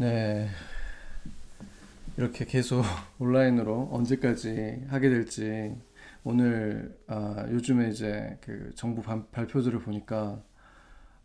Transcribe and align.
네. 0.00 0.48
이렇게 2.16 2.44
계속 2.44 2.84
온라인으로 3.18 3.88
언제까지 3.90 4.84
하게 4.88 5.08
될지 5.08 5.76
오늘 6.22 6.96
아, 7.08 7.44
요즘에 7.50 7.90
이제 7.90 8.38
그 8.40 8.72
정부 8.76 9.02
발, 9.02 9.24
발표들을 9.32 9.80
보니까 9.80 10.40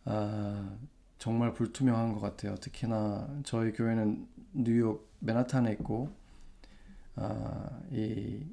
아, 0.06 0.76
정말 1.18 1.52
불투명한 1.52 2.14
것 2.14 2.20
같아요. 2.20 2.56
특히나 2.56 3.28
저희 3.44 3.72
교회는 3.72 4.26
뉴욕 4.54 5.08
맨하탄에 5.20 5.70
있고 5.74 6.10
아, 7.14 7.80
이 7.92 8.44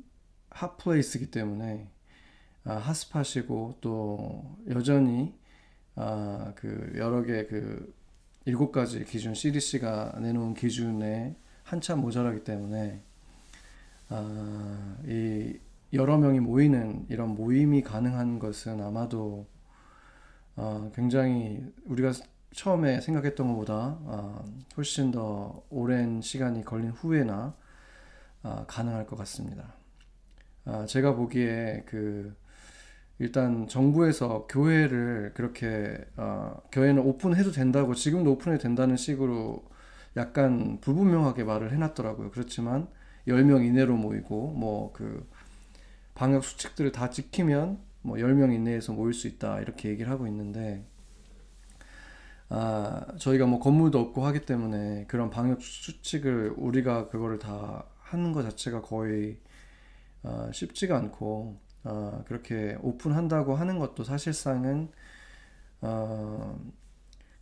핫플레이스이기 0.51 1.31
때문에 1.31 1.89
아, 2.65 2.75
핫스팟이고 2.75 3.79
또 3.81 4.55
여전히 4.69 5.33
아, 5.95 6.53
그 6.55 6.93
여러 6.95 7.23
개그 7.23 8.00
일곱 8.46 8.71
가지 8.71 9.05
기준 9.05 9.36
CDC가 9.36 10.18
내놓은 10.20 10.55
기준에 10.55 11.36
한참 11.63 12.02
모자라기 12.02 12.44
때문에 12.44 13.02
아, 14.09 14.98
이 15.05 15.58
여러 15.94 16.18
명이 16.18 16.40
모이는 16.40 17.05
이런 17.09 17.35
모임이 17.35 17.84
가능한 17.84 18.40
것은 18.40 18.82
아마도 18.82 19.46
어, 20.55 20.91
굉장히 20.96 21.63
우리가 21.85 22.13
처음에 22.54 22.99
생각했던 22.99 23.48
것보다 23.48 23.98
어, 24.02 24.46
훨씬 24.76 25.12
더 25.12 25.63
오랜 25.70 26.21
시간이 26.21 26.66
걸린 26.66 26.90
후에나 26.91 27.55
어, 28.44 28.66
가능할 28.68 29.05
것 29.05 29.18
같습니다. 29.18 29.76
아, 30.66 30.85
제가 30.88 31.16
보기에 31.16 31.84
그 31.85 32.35
일단 33.21 33.67
정부에서 33.67 34.48
교회를 34.49 35.34
그렇게 35.35 35.98
어, 36.17 36.59
교회는 36.71 37.03
오픈해도 37.03 37.52
된다고 37.52 37.93
지금도 37.93 38.31
오픈해도 38.31 38.63
된다는 38.63 38.98
식으로 38.98 39.63
약간 40.17 40.79
불분명하게 40.81 41.43
말을 41.43 41.71
해놨더라고요. 41.71 42.31
그렇지만 42.31 42.88
10명 43.27 43.65
이내로 43.65 43.96
모이고 43.96 44.54
뭐 44.54 44.91
그 44.93 45.29
방역 46.15 46.43
수칙들을 46.43 46.91
다 46.91 47.09
지키면 47.09 47.79
뭐 48.01 48.18
10명 48.18 48.54
이내에서 48.54 48.93
모일 48.93 49.13
수 49.13 49.27
있다 49.27 49.59
이렇게 49.62 49.90
얘기를 49.90 50.12
하고 50.12 50.27
있는데 50.27 50.85
아, 52.49 53.05
저희가 53.18 53.46
뭐 53.46 53.59
건물도 53.59 53.99
없고 53.99 54.26
하기 54.26 54.46
때문에 54.46 55.05
그런 55.07 55.29
방역 55.29 55.62
수칙을 55.62 56.55
우리가 56.57 57.07
그거를 57.07 57.40
다 57.40 57.85
하는 57.99 58.34
것 58.34 58.43
자체가 58.43 58.81
거의 58.81 59.40
어, 60.24 60.49
쉽지가 60.53 60.98
않고 60.98 61.59
어, 61.84 62.24
그렇게 62.27 62.77
오픈한다고 62.82 63.55
하는 63.55 63.79
것도 63.79 64.03
사실상은 64.03 64.90
어, 65.81 66.59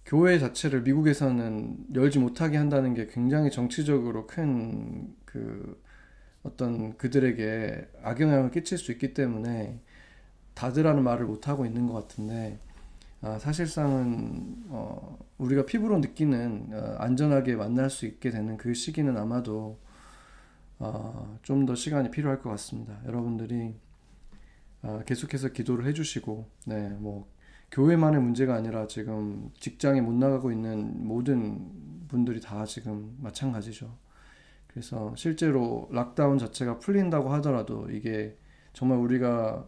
교회 0.06 0.40
자체를 0.40 0.82
미국에서는 0.84 1.88
열지 1.96 2.20
못하게 2.20 2.58
한다는 2.58 2.94
게 2.94 3.08
굉장히 3.08 3.52
정치적으로 3.52 4.28
큰 4.28 5.16
그 5.26 5.82
어떤 6.44 6.98
그들에게 6.98 7.90
악영향을 8.04 8.52
끼칠 8.52 8.78
수 8.78 8.92
있기 8.94 9.14
때문에 9.14 9.80
다들하는 10.56 11.04
말을 11.04 11.26
못 11.28 11.48
하고 11.48 11.66
있는 11.66 11.88
것 11.88 11.94
같은데 11.94 12.60
아, 13.22 13.40
사실상은 13.40 14.64
어, 14.70 15.20
우리가 15.38 15.66
피부로 15.66 16.00
느끼는 16.00 16.70
어, 16.74 16.96
안전하게 17.00 17.56
만날 17.58 17.90
수 17.90 18.06
있게 18.06 18.32
되는 18.32 18.58
그 18.58 18.74
시기는 18.74 19.18
아마도 19.18 19.80
어, 20.80 21.38
좀 21.44 21.66
더 21.66 21.76
시간이 21.76 22.12
필요할 22.12 22.42
것 22.42 22.50
같습니다. 22.52 23.00
여러분들이 23.06 23.76
어, 24.82 25.02
계속해서 25.06 25.50
기도를 25.50 25.86
해주시고, 25.88 26.50
네, 26.68 26.90
뭐 27.00 27.30
교회만의 27.72 28.22
문제가 28.22 28.56
아니라 28.56 28.88
지금 28.88 29.52
직장에 29.60 30.02
못 30.02 30.14
나가고 30.14 30.52
있는 30.52 31.06
모든 31.06 32.08
분들이 32.08 32.42
다 32.42 32.66
지금 32.66 33.16
마찬가지죠. 33.20 33.96
그래서 34.68 35.14
실제로 35.16 35.88
락다운 35.92 36.38
자체가 36.38 36.80
풀린다고 36.80 37.32
하더라도 37.34 37.90
이게 37.92 38.38
정말 38.74 38.98
우리가 39.00 39.68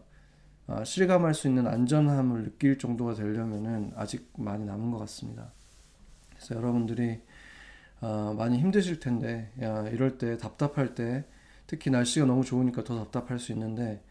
아, 0.68 0.84
실감할 0.84 1.34
수 1.34 1.48
있는 1.48 1.66
안전함을 1.66 2.44
느낄 2.44 2.78
정도가 2.78 3.14
되려면은 3.14 3.92
아직 3.96 4.32
많이 4.38 4.64
남은 4.64 4.90
것 4.90 4.98
같습니다. 4.98 5.52
그래서 6.30 6.54
여러분들이 6.54 7.20
어, 8.00 8.34
많이 8.36 8.58
힘드실 8.58 8.98
텐데, 8.98 9.52
야, 9.62 9.86
이럴 9.88 10.18
때 10.18 10.36
답답할 10.36 10.94
때, 10.94 11.24
특히 11.68 11.90
날씨가 11.90 12.26
너무 12.26 12.44
좋으니까 12.44 12.82
더 12.82 12.96
답답할 12.96 13.38
수 13.38 13.52
있는데, 13.52 14.02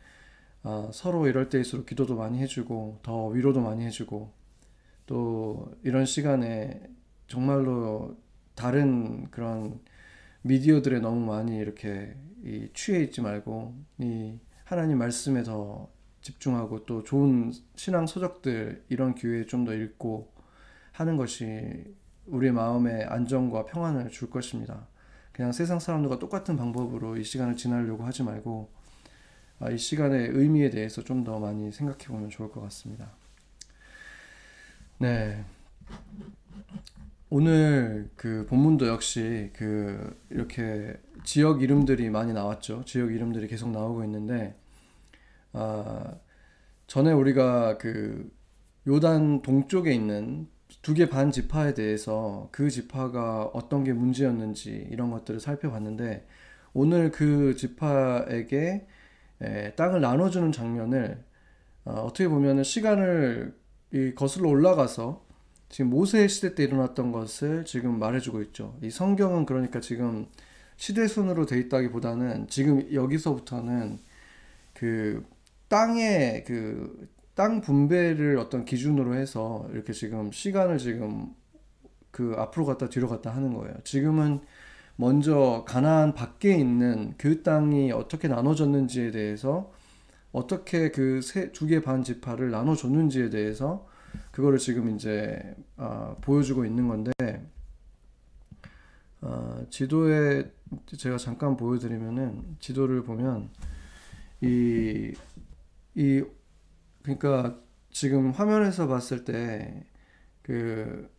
어, 0.63 0.91
서로 0.94 1.27
이럴 1.27 1.49
때일수록 1.49 1.85
기도도 1.85 2.16
많이 2.16 2.39
해주고, 2.39 2.99
더 3.03 3.27
위로도 3.27 3.61
많이 3.61 3.85
해주고, 3.85 4.31
또 5.07 5.72
이런 5.83 6.05
시간에 6.05 6.81
정말로 7.27 8.17
다른 8.55 9.29
그런 9.31 9.79
미디어들에 10.44 10.99
너무 10.99 11.25
많이 11.25 11.57
이렇게 11.57 12.16
이 12.44 12.69
취해 12.73 13.01
있지 13.01 13.22
말고, 13.22 13.75
이 13.99 14.39
하나님 14.66 14.99
말씀에 14.99 15.44
더 15.44 15.89
집중하고 16.22 16.85
또 16.85 17.03
좋은 17.03 17.51
신앙 17.75 18.05
서적들 18.07 18.85
이런 18.89 19.16
기회에 19.16 19.45
좀 19.45 19.66
더 19.66 19.73
읽고 19.73 20.31
하는 20.93 21.17
것이 21.17 21.83
우리의 22.28 22.51
마음에 22.53 23.03
안정과 23.03 23.66
평안을 23.66 24.09
줄 24.09 24.29
것입니다. 24.29 24.88
그냥 25.31 25.51
세상 25.51 25.79
사람들과 25.79 26.19
똑같은 26.19 26.57
방법으로 26.57 27.17
이 27.17 27.23
시간을 27.23 27.55
지나려고 27.55 28.03
하지 28.03 28.23
말고 28.23 28.72
아, 28.73 28.80
이 29.69 29.77
시간의 29.77 30.29
의미에 30.29 30.69
대해서 30.69 31.03
좀 31.03 31.23
더 31.23 31.39
많이 31.39 31.72
생각해 31.72 32.05
보면 32.07 32.29
좋을 32.29 32.49
것 32.51 32.61
같습니다. 32.61 33.11
네. 34.99 35.44
오늘 37.29 38.09
그 38.16 38.45
본문도 38.49 38.88
역시 38.88 39.51
그 39.53 40.19
이렇게 40.29 40.95
지역 41.23 41.61
이름들이 41.61 42.09
많이 42.09 42.33
나왔죠. 42.33 42.83
지역 42.85 43.11
이름들이 43.13 43.47
계속 43.47 43.69
나오고 43.72 44.03
있는데 44.03 44.55
아, 45.53 46.16
전에 46.88 47.11
우리가 47.13 47.78
그 47.78 48.29
요단 48.88 49.41
동쪽에 49.43 49.93
있는 49.93 50.47
두 50.81 50.93
개 50.95 51.05
반 51.09 51.31
지파에 51.31 51.73
대해서 51.73 52.49
그 52.51 52.69
지파가 52.69 53.45
어떤 53.53 53.83
게 53.83 53.93
문제였는지 53.93 54.88
이런 54.91 55.11
것들을 55.11 55.39
살펴봤는데 55.39 56.28
오늘 56.73 57.11
그 57.11 57.55
지파에게 57.55 58.88
에, 59.41 59.74
땅을 59.75 60.02
나눠주는 60.02 60.52
장면을 60.52 61.24
어, 61.85 62.07
떻게 62.07 62.28
보면 62.28 62.63
시간을 62.63 63.56
이 63.94 64.13
거슬러 64.16 64.50
올라가서 64.50 65.25
지금 65.69 65.90
모세 65.90 66.28
시대 66.28 66.56
때 66.56 66.63
일어났던 66.63 67.12
것을 67.12 67.66
지금 67.66 68.00
말해주고 68.00 68.41
있죠. 68.44 68.78
이 68.81 68.90
성경은 68.90 69.46
그러니까 69.46 69.79
지금 69.79 70.28
시대 70.78 71.07
순으로 71.07 71.46
돼 71.46 71.59
있다기보다는 71.59 72.47
지금 72.47 72.94
여기서부터는 72.94 74.00
그 74.74 75.25
땅의 75.69 76.44
그 76.46 77.09
땅 77.35 77.62
분배를 77.62 78.38
어떤 78.38 78.66
기준으로 78.66 79.16
해서 79.16 79.68
이렇게 79.72 79.94
지금 79.94 80.31
시간을 80.31 80.78
지금 80.78 81.34
그 82.12 82.35
앞으로 82.38 82.66
갔다 82.66 82.90
뒤로 82.90 83.08
갔다 83.08 83.31
하는 83.31 83.53
거예요. 83.53 83.73
지금은 83.84 84.41
먼저 84.96 85.66
가나안 85.68 86.13
밖에 86.13 86.56
있는 86.57 87.16
그 87.18 87.44
땅이 87.44 87.91
어떻게 87.91 88.28
나눠졌는지에 88.28 89.12
대해서 89.12 89.72
어떻게 90.31 90.91
그 90.91 91.19
두 91.53 91.68
개 91.68 91.81
반 91.81 92.03
지파를 92.03 92.52
나눠줬는지에 92.52 93.29
대해서 93.29 93.88
그거를 94.31 94.59
지금 94.59 94.96
이제 94.96 95.56
어, 95.78 96.18
보여주고 96.22 96.66
있는 96.66 96.88
건데 96.88 97.12
어, 99.22 99.66
지도에 99.69 100.52
제가 100.97 101.18
잠깐 101.18 101.58
보여드리면은 101.58 102.58
지도를 102.59 103.03
보면 103.03 103.50
이, 104.41 105.13
이 105.96 106.23
그러니까 107.03 107.59
지금 107.91 108.31
화면에서 108.31 108.88
봤을 108.88 109.25
때그 109.25 111.09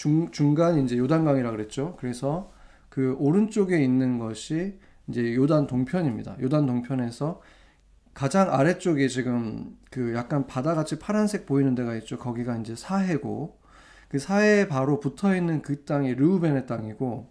중, 0.00 0.30
중간 0.30 0.78
이제 0.78 0.96
요단강이라 0.96 1.50
그랬죠. 1.50 1.94
그래서 1.98 2.50
그 2.88 3.16
오른쪽에 3.18 3.84
있는 3.84 4.18
것이 4.18 4.78
이제 5.08 5.34
요단 5.34 5.66
동편입니다. 5.66 6.38
요단 6.40 6.64
동편에서 6.64 7.42
가장 8.14 8.50
아래쪽에 8.50 9.08
지금 9.08 9.76
그 9.90 10.14
약간 10.14 10.46
바다같이 10.46 10.98
파란색 10.98 11.44
보이는 11.44 11.74
데가 11.74 11.94
있죠. 11.96 12.16
거기가 12.16 12.56
이제 12.56 12.74
사해고 12.74 13.58
그 14.08 14.18
사해에 14.18 14.68
바로 14.68 15.00
붙어 15.00 15.36
있는 15.36 15.60
그 15.60 15.84
땅이 15.84 16.14
르우벤의 16.14 16.66
땅이고 16.66 17.30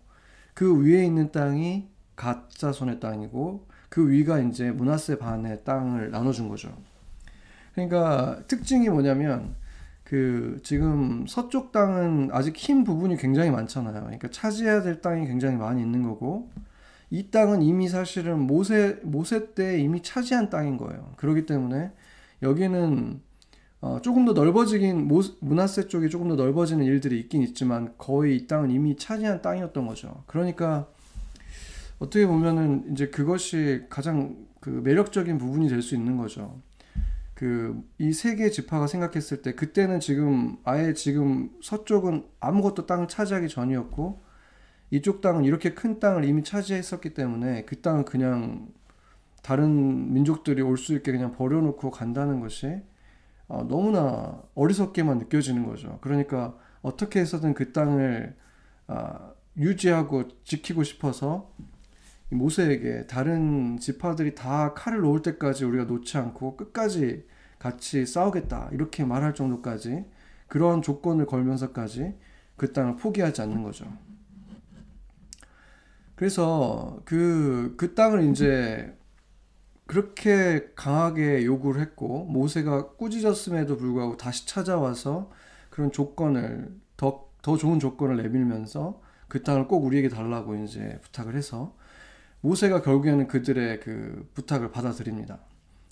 그 0.54 0.80
위에 0.80 1.04
있는 1.04 1.32
땅이 1.32 1.90
가짜손의 2.16 3.00
땅이고 3.00 3.68
그 3.90 4.12
위가 4.12 4.42
이제 4.42 4.70
문하세 4.70 5.18
반의 5.18 5.64
땅을 5.64 6.12
나눠준 6.12 6.48
거죠. 6.48 6.72
그러니까 7.74 8.44
특징이 8.46 8.90
뭐냐면 8.90 9.56
그 10.10 10.60
지금 10.64 11.28
서쪽 11.28 11.72
땅은 11.72 12.30
아직 12.32 12.58
흰 12.58 12.84
부분이 12.84 13.18
굉장히 13.18 13.52
많잖아요. 13.52 14.02
그러니까 14.02 14.28
차지해야 14.32 14.82
될 14.82 15.02
땅이 15.02 15.28
굉장히 15.28 15.56
많이 15.56 15.84
있는 15.84 16.02
거고 16.02 16.50
이 17.12 17.30
땅은 17.30 17.62
이미 17.62 17.88
사실은 17.88 18.40
모세 18.40 19.00
모세 19.04 19.54
때 19.54 19.80
이미 19.80 20.02
차지한 20.02 20.50
땅인 20.50 20.78
거예요. 20.78 21.14
그렇기 21.18 21.46
때문에 21.46 21.92
여기는 22.42 23.22
어, 23.82 24.00
조금 24.02 24.26
더 24.26 24.34
넓어지긴 24.34 25.08
모, 25.08 25.22
문하세 25.42 25.88
쪽이 25.90 26.10
조금 26.10 26.28
더 26.28 26.36
넓어지는 26.36 26.84
일들이 26.86 27.20
있긴 27.20 27.44
있지만 27.44 27.94
거의 28.00 28.36
이 28.36 28.48
땅은 28.48 28.72
이미 28.72 28.96
차지한 28.98 29.44
땅이었던 29.44 29.86
거죠. 29.86 30.24
그러니까 30.26 30.88
어떻게 32.00 32.26
보면은 32.26 32.94
이제 32.94 33.10
그것이 33.10 33.84
가장 33.90 34.36
그 34.60 34.70
매력적인 34.70 35.38
부분이 35.38 35.70
될 35.70 35.84
수 35.84 35.94
있는 35.94 36.18
거죠. 36.18 36.60
그 37.40 37.82
이 38.00 38.12
세개 38.12 38.50
지파가 38.50 38.88
생각했을 38.88 39.42
때 39.42 39.54
그때는 39.56 40.02
지금 40.02 40.58
아예 40.66 40.94
지금 40.94 41.50
서쪽은 41.62 42.26
아무것도 42.42 42.86
땅을 42.86 43.08
차지하기 43.08 43.48
전이었고 43.48 44.22
이쪽 44.92 45.22
땅은 45.22 45.46
이렇게 45.46 45.74
큰 45.74 46.00
땅을 46.02 46.26
이미 46.26 46.44
차지했었기 46.44 47.14
때문에 47.14 47.64
그 47.66 47.80
땅은 47.82 48.04
그냥 48.04 48.68
다른 49.42 50.12
민족들이 50.14 50.62
올 50.62 50.76
수 50.78 50.94
있게 50.96 51.14
그냥 51.14 51.32
버려놓고 51.32 51.92
간다는 51.92 52.42
것이 52.42 52.82
어, 53.48 53.64
너무나 53.70 54.42
어리석게만 54.56 55.18
느껴지는 55.20 55.66
거죠. 55.66 55.98
그러니까 56.02 56.58
어떻게 56.82 57.22
해서든 57.22 57.54
그 57.54 57.72
땅을 57.72 58.36
어, 58.88 59.34
유지하고 59.58 60.28
지키고 60.44 60.84
싶어서 60.84 61.54
모세에게 62.30 63.08
다른 63.08 63.78
지파들이 63.80 64.36
다 64.36 64.74
칼을 64.74 65.02
놓을 65.02 65.22
때까지 65.22 65.66
우리가 65.66 65.86
놓지 65.86 66.18
않고 66.18 66.58
끝까지 66.58 67.26
같이 67.58 68.06
싸우겠다 68.06 68.70
이렇게 68.72 69.04
말할 69.04 69.34
정도까지 69.34 70.06
그런 70.48 70.82
조건을 70.82 71.26
걸면서까지 71.26 72.16
그 72.56 72.74
땅을 72.74 72.98
포기하지 72.98 73.42
않는 73.42 73.64
거죠. 73.64 73.86
그래서 76.16 77.02
그, 77.06 77.76
그 77.78 77.96
땅을 77.96 78.30
이제 78.30 78.96
그렇게 79.86 80.70
강하게 80.76 81.46
요구를 81.46 81.82
했고 81.82 82.26
모세가 82.26 82.92
꾸짖었음에도 82.92 83.78
불구하고 83.78 84.18
다시 84.18 84.46
찾아와서 84.46 85.32
그런 85.70 85.92
조건을 85.92 86.76
더, 86.98 87.30
더 87.42 87.58
좋은 87.58 87.80
조건을 87.80 88.18
내밀면서 88.18 89.02
그 89.28 89.44
땅을 89.44 89.68
꼭 89.68 89.86
우리에게 89.86 90.10
달라고 90.10 90.56
이제 90.58 91.00
부탁을 91.04 91.36
해서 91.36 91.76
모세가 92.42 92.82
결국에는 92.82 93.28
그들의 93.28 93.80
그 93.82 94.30
부탁을 94.34 94.72
받아들입니다. 94.72 95.40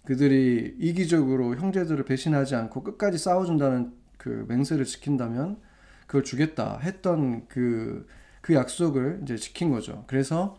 그들이 0.05 0.75
이기적으로 0.79 1.55
형제들을 1.57 2.05
배신하지 2.05 2.55
않고 2.55 2.83
끝까지 2.83 3.17
싸워준다는 3.17 3.93
그 4.17 4.45
맹세를 4.47 4.85
지킨다면 4.85 5.57
그걸 6.05 6.23
주겠다 6.23 6.79
했던 6.79 7.47
그, 7.49 8.07
그 8.41 8.53
약속을 8.53 9.19
이제 9.23 9.35
지킨 9.35 9.69
거죠. 9.71 10.05
그래서 10.07 10.57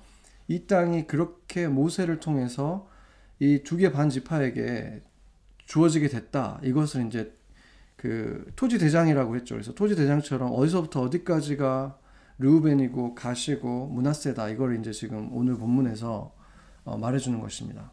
이 0.48 0.66
땅이 0.66 1.06
그렇게 1.06 1.68
모세를 1.68 2.20
통해서 2.20 2.88
이 3.40 3.62
두 3.64 3.76
개 3.78 3.90
반 3.92 4.10
지파에게 4.10 5.02
주어지게 5.66 6.08
됐다. 6.08 6.60
이것을 6.62 7.06
이제 7.06 7.32
그 7.96 8.50
토지 8.56 8.78
대장이라고 8.78 9.36
했죠. 9.36 9.54
그래서 9.54 9.72
토지 9.74 9.96
대장처럼 9.96 10.50
어디서부터 10.52 11.02
어디까지가 11.02 11.98
르우벤이고 12.38 13.14
가시고 13.14 13.88
문하세다. 13.88 14.48
이걸 14.50 14.78
이제 14.78 14.92
지금 14.92 15.30
오늘 15.32 15.56
본문에서 15.56 16.34
어, 16.84 16.98
말해주는 16.98 17.40
것입니다. 17.40 17.92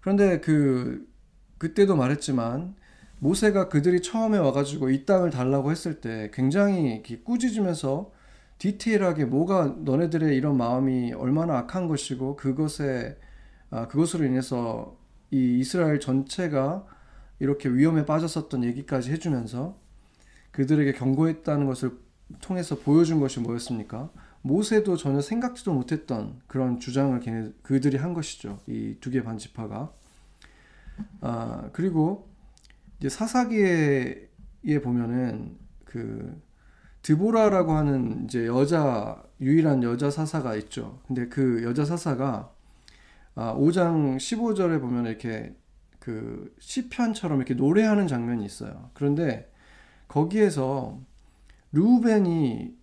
그런데 0.00 0.40
그 0.40 1.06
그때도 1.58 1.96
말했지만 1.96 2.74
모세가 3.20 3.68
그들이 3.68 4.02
처음에 4.02 4.36
와가지고 4.38 4.90
이 4.90 5.06
땅을 5.06 5.30
달라고 5.30 5.70
했을 5.70 6.00
때 6.00 6.30
굉장히 6.34 7.02
꾸짖으면서 7.24 8.12
디테일하게 8.58 9.24
뭐가 9.24 9.76
너네들의 9.78 10.36
이런 10.36 10.56
마음이 10.56 11.12
얼마나 11.12 11.58
악한 11.58 11.88
것이고 11.88 12.36
그것에 12.36 13.18
아, 13.70 13.88
그것으로 13.88 14.24
인해서 14.24 14.98
이 15.30 15.58
이스라엘 15.58 16.00
전체가 16.00 16.86
이렇게 17.40 17.68
위험에 17.68 18.04
빠졌었던 18.04 18.62
얘기까지 18.64 19.10
해주면서 19.10 19.78
그들에게 20.52 20.92
경고했다는 20.92 21.66
것을 21.66 21.98
통해서 22.40 22.76
보여준 22.78 23.20
것이 23.20 23.40
뭐였습니까? 23.40 24.10
모세도 24.42 24.96
전혀 24.96 25.20
생각지도 25.20 25.72
못했던 25.72 26.40
그런 26.46 26.78
주장을 26.80 27.18
걔네, 27.20 27.52
그들이 27.62 27.96
한 27.96 28.12
것이죠. 28.14 28.60
이 28.68 28.96
두 29.00 29.10
개 29.10 29.22
반지파가. 29.22 29.92
아, 31.20 31.70
그리고 31.72 32.28
이제 32.98 33.08
사사기에 33.08 34.28
보면은 34.82 35.56
그 35.84 36.40
드보라라고 37.02 37.72
하는 37.72 38.24
이제 38.24 38.46
여자 38.46 39.22
유일한 39.40 39.82
여자 39.82 40.10
사사가 40.10 40.56
있죠. 40.56 41.00
근데 41.06 41.28
그 41.28 41.62
여자 41.64 41.84
사사가 41.84 42.52
아, 43.36 43.54
5장 43.54 44.16
15절에 44.16 44.80
보면 44.80 45.06
이렇게 45.06 45.54
그 45.98 46.54
시편처럼 46.60 47.38
이렇게 47.38 47.54
노래하는 47.54 48.06
장면이 48.06 48.44
있어요. 48.44 48.90
그런데 48.94 49.50
거기에서 50.08 51.00
루벤이 51.74 52.76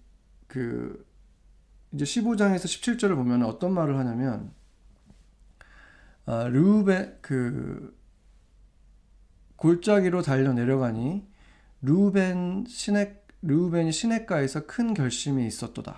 그 0.48 1.08
이제 1.94 2.04
15장에서 2.04 2.66
17절을 2.66 3.16
보면 3.16 3.44
어떤 3.44 3.74
말을 3.74 3.98
하냐면 3.98 4.54
아, 6.26 6.48
루벤 6.48 7.20
그 7.22 7.98
골짜기로 9.56 10.22
달려 10.22 10.54
내려가니 10.54 11.26
루벤 11.82 12.66
시내 12.68 13.22
르우벤이 13.44 13.92
시내가에서 13.92 14.68
큰 14.68 14.94
결심이 14.94 15.48
있었도다. 15.48 15.96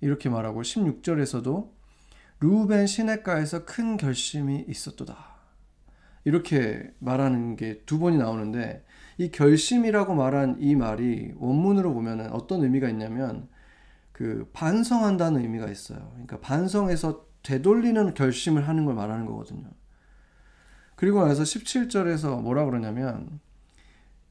이렇게 0.00 0.28
말하고 0.28 0.62
16절에서도 0.62 1.70
르우벤 2.40 2.88
시내가에서 2.88 3.64
큰 3.64 3.96
결심이 3.96 4.64
있었도다. 4.66 5.34
이렇게 6.24 6.92
말하는 6.98 7.54
게 7.54 7.84
두 7.86 7.98
번이 7.98 8.16
나오는데 8.16 8.84
이 9.18 9.30
결심이라고 9.30 10.14
말한 10.14 10.56
이 10.60 10.74
말이 10.74 11.32
원문으로 11.36 11.94
보면 11.94 12.30
어떤 12.32 12.62
의미가 12.62 12.88
있냐면 12.88 13.48
그 14.12 14.48
반성한다는 14.52 15.40
의미가 15.42 15.68
있어요. 15.68 16.10
그러니까 16.12 16.40
반성해서 16.40 17.26
되돌리는 17.42 18.14
결심을 18.14 18.66
하는 18.66 18.84
걸 18.84 18.94
말하는 18.94 19.26
거거든요. 19.26 19.68
그리고 20.96 21.24
나서 21.24 21.42
17절에서 21.42 22.40
뭐라 22.40 22.64
그러냐면 22.64 23.40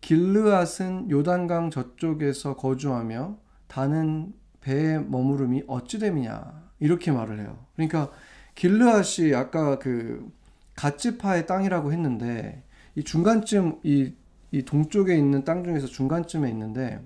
길르앗은 0.02 1.10
요단강 1.10 1.70
저쪽에서 1.70 2.56
거주하며 2.56 3.38
다는 3.68 4.34
배에 4.62 5.00
머무름이 5.00 5.64
어찌 5.68 6.00
됨이냐 6.00 6.64
이렇게 6.80 7.12
말을 7.12 7.40
해요. 7.40 7.66
그러니까 7.76 8.10
길르앗이 8.56 9.34
아까 9.36 9.80
그 9.80 10.30
갓지파의 10.76 11.46
땅이라고 11.46 11.92
했는데 11.92 12.64
이 12.96 13.04
중간쯤 13.04 13.80
이, 13.84 14.14
이 14.54 14.64
동쪽에 14.64 15.18
있는 15.18 15.44
땅 15.44 15.64
중에서 15.64 15.88
중간쯤에 15.88 16.48
있는데 16.52 17.02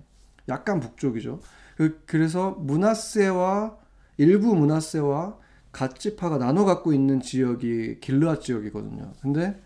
약간 0.49 0.81
북쪽이죠. 0.81 1.39
그, 1.77 2.03
그래서 2.05 2.51
문하세와 2.51 3.77
일부 4.17 4.53
문하세와 4.53 5.37
갓지파가 5.71 6.39
나눠 6.39 6.65
갖고 6.65 6.91
있는 6.91 7.21
지역이 7.21 8.01
길르앗 8.01 8.41
지역이거든요. 8.41 9.13
근데 9.21 9.61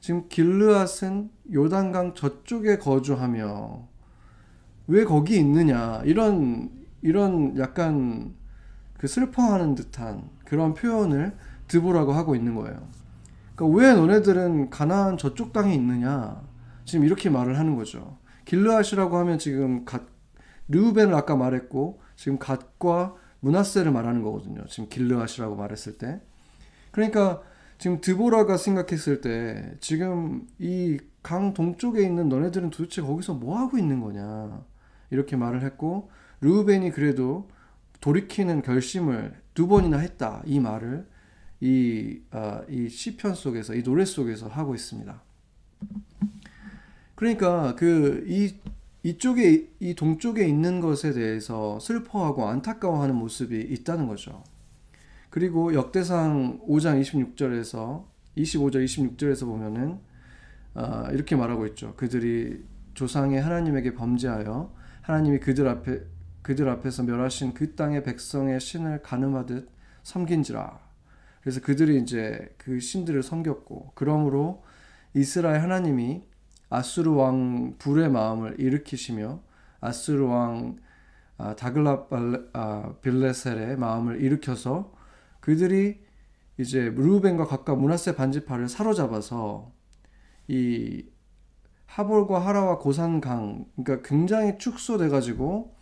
지금 0.00 0.28
길르앗은 0.28 1.30
요단강 1.52 2.14
저쪽에 2.14 2.78
거주하며 2.78 3.86
왜 4.86 5.04
거기 5.04 5.36
있느냐 5.36 6.00
이런 6.06 6.70
이런 7.02 7.58
약간 7.58 8.34
그 8.96 9.08
슬퍼하는 9.08 9.74
듯한 9.74 10.30
그런 10.46 10.72
표현을 10.72 11.36
드보라고 11.68 12.12
하고 12.12 12.34
있는 12.34 12.54
거예요. 12.54 12.88
그러니까 13.54 13.78
왜 13.78 13.92
너네들은 13.92 14.70
가나안 14.70 15.18
저쪽 15.18 15.52
땅에 15.52 15.74
있느냐 15.74 16.45
지금 16.86 17.04
이렇게 17.04 17.28
말을 17.28 17.58
하는 17.58 17.76
거죠. 17.76 18.16
길르앗이라고 18.46 19.18
하면 19.18 19.38
지금 19.38 19.84
갓 19.84 20.02
르우벤을 20.68 21.14
아까 21.14 21.36
말했고 21.36 22.00
지금 22.16 22.38
갓과 22.38 23.14
문하세를 23.40 23.92
말하는 23.92 24.22
거거든요. 24.22 24.64
지금 24.68 24.88
길르앗이라고 24.88 25.56
말했을 25.56 25.98
때. 25.98 26.20
그러니까 26.90 27.42
지금 27.78 28.00
드보라가 28.00 28.56
생각했을 28.56 29.20
때 29.20 29.74
지금 29.80 30.46
이 30.58 30.98
강 31.26 31.52
동쪽에 31.54 32.04
있는 32.04 32.28
너네들은 32.28 32.70
도대체 32.70 33.02
거기서 33.02 33.34
뭐 33.34 33.58
하고 33.58 33.76
있는 33.78 34.00
거냐 34.00 34.64
이렇게 35.10 35.34
말을 35.34 35.64
했고 35.64 36.08
르우벤이 36.40 36.92
그래도 36.92 37.50
돌이키는 38.00 38.62
결심을 38.62 39.34
두 39.52 39.66
번이나 39.66 39.98
했다 39.98 40.40
이 40.46 40.60
말을 40.60 41.04
이, 41.58 42.20
아, 42.30 42.62
이 42.68 42.88
시편 42.88 43.34
속에서 43.34 43.74
이 43.74 43.82
노래 43.82 44.04
속에서 44.04 44.46
하고 44.46 44.76
있습니다. 44.76 45.20
그러니까 47.16 47.74
그 47.74 48.24
이 48.26 48.54
이쪽에 49.06 49.68
이 49.78 49.94
동쪽에 49.94 50.44
있는 50.48 50.80
것에 50.80 51.12
대해서 51.12 51.78
슬퍼하고 51.78 52.48
안타까워하는 52.48 53.14
모습이 53.14 53.60
있다는 53.60 54.08
거죠. 54.08 54.42
그리고 55.30 55.74
역대상 55.74 56.62
5장 56.66 57.00
26절에서 57.00 58.04
25절 58.36 58.84
26절에서 58.84 59.46
보면은 59.46 60.00
어, 60.74 61.04
이렇게 61.12 61.36
말하고 61.36 61.68
있죠. 61.68 61.94
그들이 61.94 62.64
조상의 62.94 63.40
하나님에게 63.40 63.94
범죄하여 63.94 64.74
하나님이 65.02 65.38
그들 65.38 65.68
앞에 65.68 66.00
그들 66.42 66.68
앞에서 66.68 67.04
멸하신 67.04 67.54
그 67.54 67.76
땅의 67.76 68.02
백성의 68.02 68.58
신을 68.58 69.02
가늠하듯 69.02 69.70
섬긴지라. 70.02 70.80
그래서 71.42 71.60
그들이 71.60 72.02
이제 72.02 72.52
그 72.58 72.80
신들을 72.80 73.22
섬겼고 73.22 73.92
그러므로 73.94 74.64
이스라엘 75.14 75.60
하나님이 75.62 76.24
아수르 76.68 77.10
왕 77.12 77.76
불의 77.78 78.10
마음을 78.10 78.56
일으키시며 78.60 79.40
아수르 79.80 80.24
왕 80.26 80.76
아, 81.38 81.54
다글라 81.54 82.06
아, 82.54 82.94
빌레셀의 83.02 83.76
마음을 83.76 84.20
일으켜서 84.22 84.92
그들이 85.40 86.00
이제 86.58 86.88
르우벤과 86.88 87.46
각각 87.46 87.78
문하세 87.78 88.16
반지파를 88.16 88.68
사로잡아서 88.68 89.72
이 90.48 91.04
하볼과 91.86 92.44
하라와 92.46 92.78
고산강 92.78 93.66
그러니까 93.76 94.08
굉장히 94.08 94.56
축소돼 94.58 95.08
가지고 95.08 95.74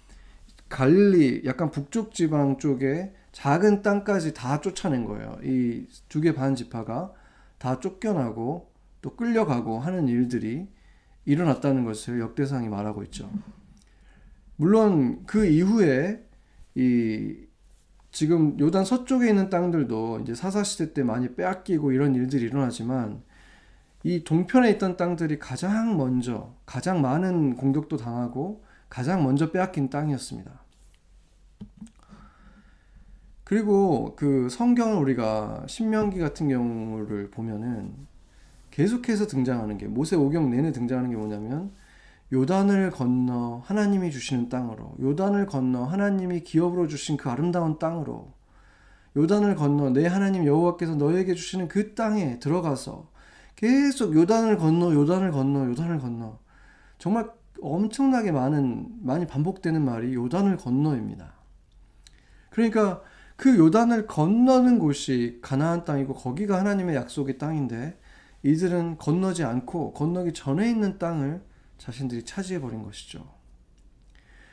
갈릴리 0.69 1.43
약간 1.47 1.71
북쪽 1.71 2.13
지방 2.15 2.59
쪽에 2.59 3.15
작은 3.33 3.83
땅까지 3.83 4.35
다 4.35 4.61
쫓아낸 4.61 5.05
거예요. 5.05 5.39
이 5.43 5.87
두 6.09 6.21
개 6.21 6.33
반 6.35 6.55
지파가 6.55 7.13
다 7.59 7.79
쫓겨나고 7.81 8.73
또 9.05 9.15
끌려가고 9.17 9.81
하는 9.81 10.09
일들이 10.09 10.67
일어났다는 11.27 11.85
것을 11.85 12.21
역대상이 12.21 12.71
말하고 12.71 13.03
있죠. 13.05 13.31
물론 14.57 15.27
그 15.27 15.45
이후에 15.45 16.25
이 16.75 17.37
지금 18.11 18.59
요단 18.59 18.87
서쪽에 18.87 19.29
있는 19.29 19.51
땅들도 19.51 20.21
이제 20.21 20.35
사사 20.35 20.65
시대 20.65 20.95
때 20.95 21.03
많이 21.03 21.35
빼앗기고 21.35 21.93
이런 21.93 22.15
일들이 22.15 22.47
일어나지만 22.47 23.23
이 24.05 24.25
동편에 24.25 24.71
있던 24.71 24.97
땅들이 24.97 25.39
가장 25.39 25.99
먼저 25.99 26.55
가장 26.65 27.03
많은 27.03 27.57
공격도 27.57 27.99
당하고 27.99 28.65
가장 28.89 29.23
먼저 29.23 29.53
빼앗긴 29.53 29.91
땅이었습니다. 29.91 30.51
그리고 33.45 34.17
그 34.17 34.49
성경을 34.49 34.97
우리가 34.97 35.67
신명기 35.69 36.19
같은 36.19 36.49
경우를 36.49 37.31
보면은 37.31 38.14
계속해서 38.75 39.29
등장하는 39.29 39.79
게 39.79 39.87
모세 39.87 40.17
오경 40.17 40.51
내내 40.51 40.73
등장하는 40.73 41.11
게 41.11 41.17
뭐냐면 41.17 41.71
요단을 42.33 42.91
건너 42.91 43.63
하나님이 43.65 44.11
주시는 44.11 44.49
땅으로 44.49 44.97
요단을 45.01 45.47
건너 45.47 45.85
하나님이 45.85 46.41
기업으로 46.41 46.89
주신 46.89 47.17
그 47.17 47.31
아름다운 47.31 47.79
땅으로 47.79 48.33
요단을 49.17 49.55
건너 49.55 49.91
내 49.91 50.09
하나님 50.09 50.45
여호와께서 50.45 50.97
너에게 50.97 51.35
주시는 51.35 51.69
그 51.69 51.95
땅에 51.95 52.41
들어가서 52.41 53.09
계속 53.55 54.13
요단을 54.13 54.59
건너 54.59 54.93
요단을 54.93 55.31
건너 55.31 55.69
요단을 55.69 56.01
건너 56.01 56.41
정말 56.99 57.31
엄청나게 57.63 58.33
많은 58.33 58.89
많이 59.03 59.25
반복되는 59.29 59.85
말이 59.85 60.15
요단을 60.15 60.57
건너입니다. 60.57 61.33
그러니까 62.51 63.03
그 63.37 63.57
요단을 63.57 64.09
건너는 64.09 64.81
곳이 64.81 65.39
가나안 65.43 65.85
땅이고 65.85 66.15
거기가 66.15 66.59
하나님의 66.59 66.97
약속의 66.97 67.39
땅인데 67.39 67.99
이들은 68.45 68.99
건너지 68.99 69.43
않고 69.43 69.95
건너기 69.95 70.33
전에 70.35 70.71
있는 70.71 70.99
땅을 70.99 71.43
자신들이 71.79 72.25
차지해 72.25 72.61
버린 72.61 72.83
것이죠. 72.83 73.27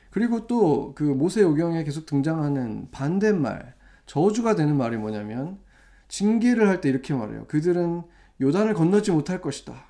그리고 0.09 0.47
또 0.47 0.93
그 0.95 1.03
모세 1.03 1.43
오경에 1.43 1.83
계속 1.83 2.05
등장하는 2.05 2.89
반대말, 2.91 3.75
저주가 4.05 4.55
되는 4.55 4.75
말이 4.77 4.97
뭐냐면 4.97 5.59
징계를 6.07 6.67
할 6.67 6.81
때 6.81 6.89
이렇게 6.89 7.13
말해요. 7.13 7.45
그들은 7.47 8.03
요단을 8.41 8.73
건너지 8.73 9.11
못할 9.11 9.41
것이다. 9.41 9.85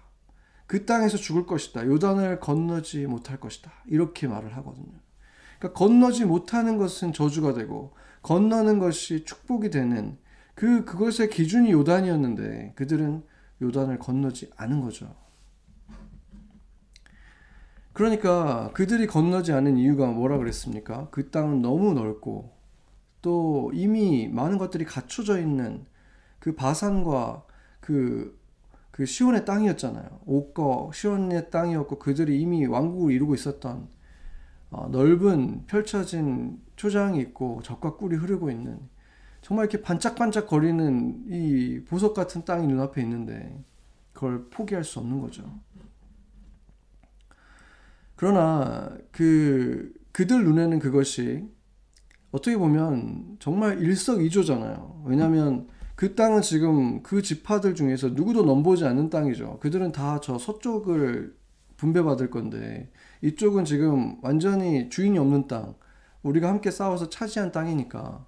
그 0.67 0.85
땅에서 0.85 1.17
죽을 1.17 1.45
것이다. 1.45 1.85
요단을 1.85 2.39
건너지 2.39 3.05
못할 3.05 3.39
것이다. 3.39 3.71
이렇게 3.87 4.27
말을 4.27 4.55
하거든요. 4.57 4.93
그러니까 5.59 5.77
건너지 5.77 6.25
못하는 6.25 6.77
것은 6.77 7.13
저주가 7.13 7.53
되고 7.53 7.93
건너는 8.23 8.79
것이 8.79 9.25
축복이 9.25 9.69
되는 9.69 10.17
그 10.55 10.85
그것의 10.85 11.29
기준이 11.29 11.71
요단이었는데 11.71 12.73
그들은 12.75 13.23
요단을 13.61 13.99
건너지 13.99 14.49
않은 14.57 14.81
거죠. 14.81 15.13
그러니까 17.93 18.71
그들이 18.73 19.05
건너지 19.05 19.51
않은 19.51 19.77
이유가 19.77 20.07
뭐라 20.07 20.37
그랬습니까? 20.37 21.09
그 21.11 21.29
땅은 21.29 21.61
너무 21.61 21.93
넓고 21.93 22.55
또 23.21 23.71
이미 23.73 24.27
많은 24.27 24.57
것들이 24.57 24.85
갖춰져 24.85 25.39
있는 25.39 25.85
그 26.39 26.55
바산과 26.55 27.45
그, 27.79 28.39
그 28.91 29.05
시온의 29.05 29.45
땅이었잖아요. 29.45 30.21
옥거 30.25 30.91
시온의 30.93 31.51
땅이었고 31.51 31.99
그들이 31.99 32.41
이미 32.41 32.65
왕국을 32.65 33.11
이루고 33.11 33.35
있었던 33.35 33.87
어, 34.71 34.87
넓은 34.89 35.65
펼쳐진 35.67 36.61
초장이 36.77 37.19
있고 37.19 37.61
적과 37.63 37.97
꿀이 37.97 38.15
흐르고 38.15 38.49
있는 38.49 38.79
정말 39.41 39.65
이렇게 39.65 39.81
반짝반짝 39.81 40.47
거리는 40.47 41.23
이 41.27 41.83
보석 41.85 42.13
같은 42.13 42.45
땅이 42.45 42.67
눈앞에 42.67 43.01
있는데 43.01 43.63
그걸 44.13 44.49
포기할 44.49 44.83
수 44.83 44.99
없는 44.99 45.19
거죠. 45.19 45.43
그러나 48.15 48.95
그 49.11 49.91
그들 50.11 50.43
눈에는 50.43 50.79
그것이 50.79 51.47
어떻게 52.31 52.55
보면 52.57 53.37
정말 53.39 53.81
일석이조잖아요. 53.81 55.03
왜냐하면 55.05 55.67
그 55.95 56.15
땅은 56.15 56.41
지금 56.41 57.03
그 57.03 57.21
지파들 57.21 57.75
중에서 57.75 58.09
누구도 58.09 58.43
넘보지 58.43 58.85
않는 58.85 59.09
땅이죠. 59.09 59.59
그들은 59.59 59.91
다 59.91 60.19
저 60.21 60.37
서쪽을 60.37 61.35
분배받을 61.77 62.29
건데 62.29 62.91
이쪽은 63.21 63.65
지금 63.65 64.17
완전히 64.21 64.89
주인이 64.89 65.17
없는 65.17 65.47
땅, 65.47 65.73
우리가 66.21 66.47
함께 66.47 66.69
싸워서 66.69 67.09
차지한 67.09 67.51
땅이니까 67.51 68.25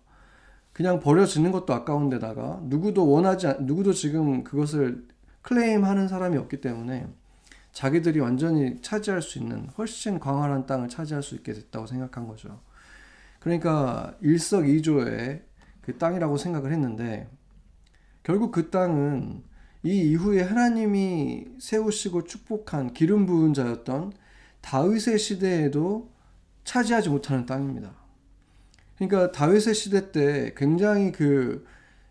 그냥 0.74 1.00
버려지는 1.00 1.51
것도 1.51 1.74
아까운데다가 1.74 2.62
누구도 2.63 3.08
원하지 3.08 3.48
않, 3.48 3.65
누구도 3.65 3.94
지금 3.94 4.44
그것을 4.44 5.08
클레임하는 5.44 6.08
사람이 6.08 6.36
없기 6.38 6.62
때문에 6.62 7.08
자기들이 7.72 8.20
완전히 8.20 8.82
차지할 8.82 9.22
수 9.22 9.39
있는 9.39 9.68
훨씬 9.77 10.20
광활한 10.20 10.65
땅을 10.65 10.89
차지할 10.89 11.22
수 11.24 11.36
있게 11.36 11.53
됐다고 11.53 11.86
생각한 11.86 12.27
거죠. 12.27 12.60
그러니까 13.39 14.15
일석이조의 14.22 15.44
그 15.82 15.98
땅이라고 15.98 16.38
생각을 16.38 16.72
했는데 16.72 17.30
결국 18.24 18.51
그 18.51 18.70
땅은 18.70 19.44
이 19.84 20.12
이후에 20.12 20.42
하나님이 20.42 21.46
세우시고 21.60 22.24
축복한 22.24 22.94
기름 22.94 23.25
부은 23.25 23.53
자였던 23.53 24.13
다윗의 24.62 25.20
시대에도 25.20 26.10
차지하지 26.63 27.10
못하는 27.10 27.46
땅입니다. 27.46 28.02
그러니까 28.97 29.31
다윗의 29.31 29.73
시대 29.73 30.12
때 30.12 30.53
굉장히 30.55 31.12
그 31.12 31.65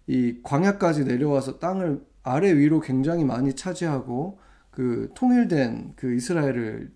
이 0.06 0.40
광야까지 0.42 1.04
내려와서 1.04 1.58
땅을 1.58 2.04
아래 2.22 2.52
위로 2.56 2.80
굉장히 2.80 3.24
많이 3.24 3.54
차지하고 3.54 4.38
그 4.70 5.10
통일된 5.14 5.94
그 5.96 6.14
이스라엘을 6.14 6.92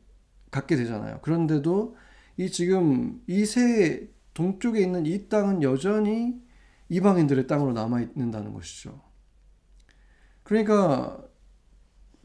갖게 0.51 0.77
되잖아요. 0.77 1.21
그런데도 1.23 1.97
이 2.37 2.51
지금 2.51 3.23
이세 3.27 4.11
동쪽에 4.35 4.81
있는 4.81 5.07
이 5.07 5.29
땅은 5.29 5.63
여전히 5.63 6.41
이방인들의 6.89 7.47
땅으로 7.47 7.73
남아 7.73 8.01
있는다는 8.03 8.53
것이죠. 8.53 9.01
그러니까 10.43 11.19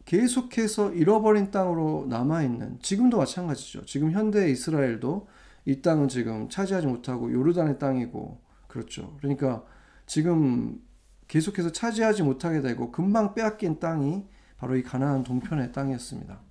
계속해서 0.06 0.94
잃어버린 0.94 1.52
땅으로 1.52 2.08
남아 2.10 2.44
있는 2.44 2.80
지금도 2.82 3.18
마찬가지죠. 3.18 3.86
지금 3.86 4.12
현대 4.12 4.50
이스라엘도 4.50 5.28
이 5.66 5.82
땅은 5.82 6.08
지금 6.08 6.50
차지하지 6.50 6.88
못하고 6.88 7.32
요르단의 7.32 7.80
땅이고 7.80 8.42
그렇죠. 8.68 9.16
그러니까 9.18 9.64
지금 10.06 10.82
계속해서 11.28 11.72
차지하지 11.72 12.24
못하게 12.24 12.62
되고 12.62 12.92
금방 12.92 13.34
빼앗긴 13.34 13.80
땅이 13.80 14.26
바로 14.58 14.76
이 14.76 14.84
가나안 14.84 15.24
동편의 15.24 15.72
땅이었습니다. 15.72 16.42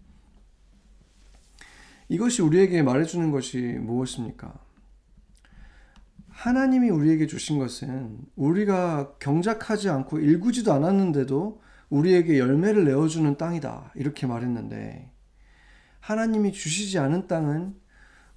이것이 2.09 2.43
우리에게 2.43 2.83
말해주는 2.83 3.31
것이 3.31 3.59
무엇입니까? 3.81 4.59
하나님이 6.29 6.89
우리에게 6.91 7.27
주신 7.27 7.59
것은 7.59 8.19
우리가 8.35 9.17
경작하지 9.19 9.91
않고 9.91 10.19
일구지도 10.19 10.73
않았는데도 10.73 11.61
우리에게 11.91 12.39
열매를 12.39 12.85
내어주는 12.85 13.37
땅이다. 13.37 13.93
이렇게 13.95 14.27
말했는데, 14.27 15.13
하나님이 16.01 16.53
주시지 16.53 16.99
않은 16.99 17.27
땅은 17.27 17.75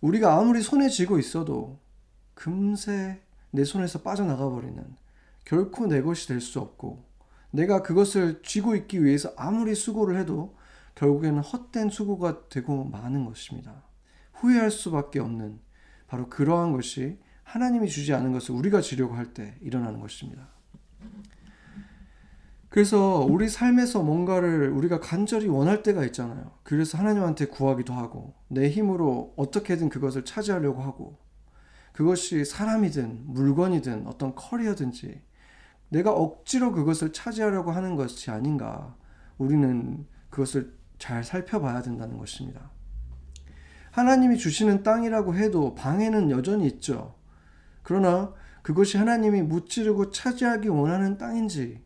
우리가 0.03 0.37
아무리 0.37 0.61
손에 0.61 0.89
쥐고 0.89 1.17
있어도 1.17 1.79
금세 2.33 3.21
내 3.51 3.63
손에서 3.63 4.01
빠져나가 4.01 4.49
버리는 4.49 4.83
결코 5.45 5.87
내 5.87 6.01
것이 6.01 6.27
될 6.27 6.41
수 6.41 6.59
없고 6.59 7.05
내가 7.51 7.81
그것을 7.81 8.41
쥐고 8.43 8.75
있기 8.75 9.03
위해서 9.03 9.33
아무리 9.37 9.73
수고를 9.75 10.19
해도 10.19 10.57
결국에는 10.95 11.39
헛된 11.39 11.89
수고가 11.89 12.49
되고 12.49 12.83
마는 12.83 13.25
것입니다. 13.25 13.83
후회할 14.33 14.71
수밖에 14.71 15.19
없는 15.19 15.59
바로 16.07 16.27
그러한 16.29 16.73
것이 16.73 17.17
하나님이 17.43 17.87
주지 17.87 18.13
않은 18.13 18.33
것을 18.33 18.55
우리가 18.55 18.81
지려고 18.81 19.15
할 19.15 19.33
때 19.33 19.55
일어나는 19.61 20.01
것입니다. 20.01 20.49
그래서 22.73 23.19
우리 23.19 23.49
삶에서 23.49 24.01
뭔가를 24.01 24.71
우리가 24.71 24.99
간절히 24.99 25.45
원할 25.47 25.83
때가 25.83 26.03
있잖아요. 26.05 26.53
그래서 26.63 26.97
하나님한테 26.97 27.45
구하기도 27.45 27.93
하고, 27.93 28.33
내 28.47 28.67
힘으로 28.67 29.31
어떻게든 29.37 29.89
그것을 29.89 30.25
차지하려고 30.25 30.81
하고, 30.81 31.19
그것이 31.91 32.43
사람이든 32.43 33.25
물건이든 33.27 34.07
어떤 34.07 34.33
커리어든지 34.33 35.21
내가 35.89 36.13
억지로 36.13 36.71
그것을 36.71 37.13
차지하려고 37.13 37.69
하는 37.69 37.95
것이 37.95 38.31
아닌가. 38.31 38.95
우리는 39.37 40.07
그것을 40.31 40.73
잘 40.97 41.23
살펴봐야 41.23 41.83
된다는 41.83 42.17
것입니다. 42.17 42.71
하나님이 43.91 44.39
주시는 44.39 44.81
땅이라고 44.81 45.35
해도 45.35 45.75
방해는 45.75 46.31
여전히 46.31 46.65
있죠. 46.65 47.13
그러나 47.83 48.33
그것이 48.63 48.97
하나님이 48.97 49.43
무찌르고 49.43 50.09
차지하기 50.09 50.69
원하는 50.69 51.19
땅인지 51.19 51.83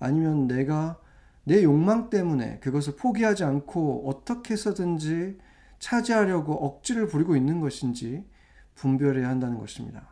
아니면 0.00 0.48
내가 0.48 0.98
내 1.44 1.62
욕망 1.62 2.10
때문에 2.10 2.58
그것을 2.58 2.96
포기하지 2.96 3.44
않고 3.44 4.08
어떻게 4.08 4.54
해서든지 4.54 5.38
차지하려고 5.78 6.52
억지를 6.66 7.06
부리고 7.06 7.36
있는 7.36 7.60
것인지 7.60 8.28
분별해야 8.74 9.28
한다는 9.28 9.58
것입니다. 9.58 10.08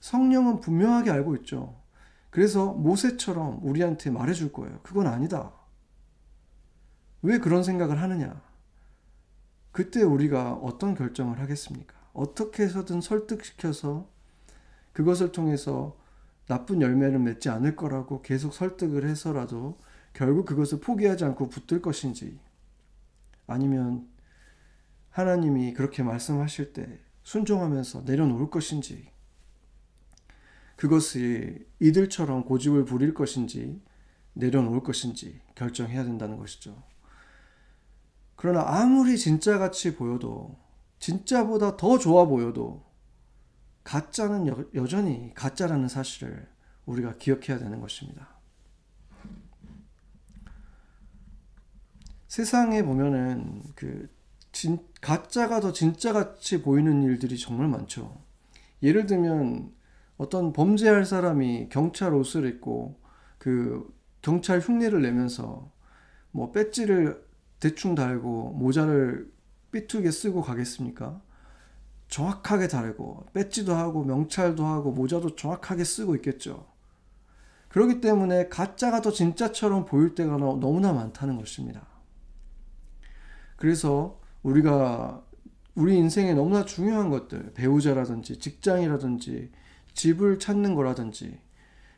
성령은 0.00 0.60
분명하게 0.60 1.10
알고 1.10 1.36
있죠. 1.36 1.80
그래서 2.30 2.72
모세처럼 2.72 3.60
우리한테 3.62 4.10
말해줄 4.10 4.52
거예요. 4.52 4.80
그건 4.82 5.06
아니다. 5.06 5.52
왜 7.22 7.38
그런 7.38 7.64
생각을 7.64 8.00
하느냐? 8.00 8.40
그때 9.72 10.02
우리가 10.02 10.54
어떤 10.54 10.94
결정을 10.94 11.40
하겠습니까? 11.40 11.94
어떻게 12.12 12.64
해서든 12.64 13.00
설득시켜서 13.00 14.08
그것을 14.92 15.32
통해서 15.32 15.96
나쁜 16.48 16.80
열매를 16.80 17.18
맺지 17.18 17.50
않을 17.50 17.76
거라고 17.76 18.22
계속 18.22 18.52
설득을 18.52 19.06
해서라도 19.06 19.78
결국 20.14 20.46
그것을 20.46 20.80
포기하지 20.80 21.24
않고 21.24 21.50
붙들 21.50 21.80
것인지 21.80 22.40
아니면 23.46 24.08
하나님이 25.10 25.74
그렇게 25.74 26.02
말씀하실 26.02 26.72
때 26.72 27.00
순종하면서 27.22 28.02
내려놓을 28.02 28.50
것인지 28.50 29.10
그것이 30.76 31.66
이들처럼 31.80 32.44
고집을 32.44 32.84
부릴 32.84 33.12
것인지 33.12 33.82
내려놓을 34.32 34.82
것인지 34.82 35.40
결정해야 35.54 36.04
된다는 36.04 36.38
것이죠. 36.38 36.82
그러나 38.36 38.62
아무리 38.66 39.18
진짜같이 39.18 39.96
보여도 39.96 40.56
진짜보다 41.00 41.76
더 41.76 41.98
좋아 41.98 42.26
보여도 42.26 42.87
가짜는 43.88 44.46
여, 44.48 44.64
여전히 44.74 45.32
가짜라는 45.34 45.88
사실을 45.88 46.46
우리가 46.84 47.16
기억해야 47.16 47.58
되는 47.58 47.80
것입니다. 47.80 48.28
세상에 52.26 52.82
보면은 52.82 53.62
그 53.74 54.14
진, 54.52 54.78
가짜가 55.00 55.60
더 55.60 55.72
진짜 55.72 56.12
같이 56.12 56.60
보이는 56.60 57.02
일들이 57.02 57.38
정말 57.38 57.66
많죠. 57.68 58.22
예를 58.82 59.06
들면 59.06 59.72
어떤 60.18 60.52
범죄할 60.52 61.06
사람이 61.06 61.70
경찰 61.70 62.12
옷을 62.12 62.46
입고 62.46 63.00
그 63.38 63.90
경찰 64.20 64.60
흉내를 64.60 65.00
내면서 65.00 65.72
뭐 66.30 66.52
배지를 66.52 67.26
대충 67.58 67.94
달고 67.94 68.52
모자를 68.52 69.32
삐뚤게 69.72 70.10
쓰고 70.10 70.42
가겠습니까? 70.42 71.22
정확하게 72.08 72.68
다르고 72.68 73.26
배지도 73.32 73.74
하고 73.74 74.04
명찰도 74.04 74.64
하고 74.64 74.92
모자도 74.92 75.36
정확하게 75.36 75.84
쓰고 75.84 76.16
있겠죠. 76.16 76.66
그렇기 77.68 78.00
때문에 78.00 78.48
가짜가 78.48 79.02
더 79.02 79.12
진짜처럼 79.12 79.84
보일 79.84 80.14
때가 80.14 80.36
너무나 80.36 80.92
많다는 80.92 81.36
것입니다. 81.36 81.86
그래서 83.56 84.20
우리가 84.42 85.22
우리 85.74 85.96
인생에 85.96 86.34
너무나 86.34 86.64
중요한 86.64 87.10
것들, 87.10 87.52
배우자라든지 87.54 88.38
직장이라든지 88.38 89.52
집을 89.94 90.38
찾는 90.38 90.74
거라든지 90.74 91.38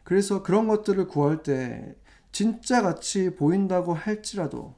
그래서 0.02 0.42
그런 0.42 0.66
것들을 0.66 1.06
구할 1.06 1.42
때 1.42 1.94
진짜 2.32 2.82
같이 2.82 3.30
보인다고 3.36 3.94
할지라도 3.94 4.74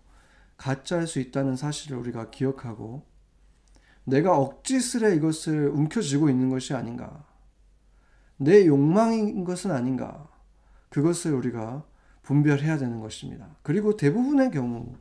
가짜일 0.57 1.07
수 1.07 1.21
있다는 1.21 1.57
사실을 1.57 1.97
우리가 1.99 2.31
기억하고 2.31 3.07
내가 4.05 4.37
억지스레 4.37 5.15
이것을 5.17 5.69
움켜쥐고 5.69 6.29
있는 6.29 6.51
것이 6.51 6.75
아닌가. 6.75 7.25
내 8.37 8.67
욕망인 8.67 9.45
것은 9.45 9.71
아닌가. 9.71 10.29
그것을 10.89 11.33
우리가 11.35 11.85
분별해야 12.23 12.79
되는 12.79 13.01
것입니다. 13.01 13.57
그리고 13.63 13.97
대부분의 13.97 14.51
경우 14.51 14.95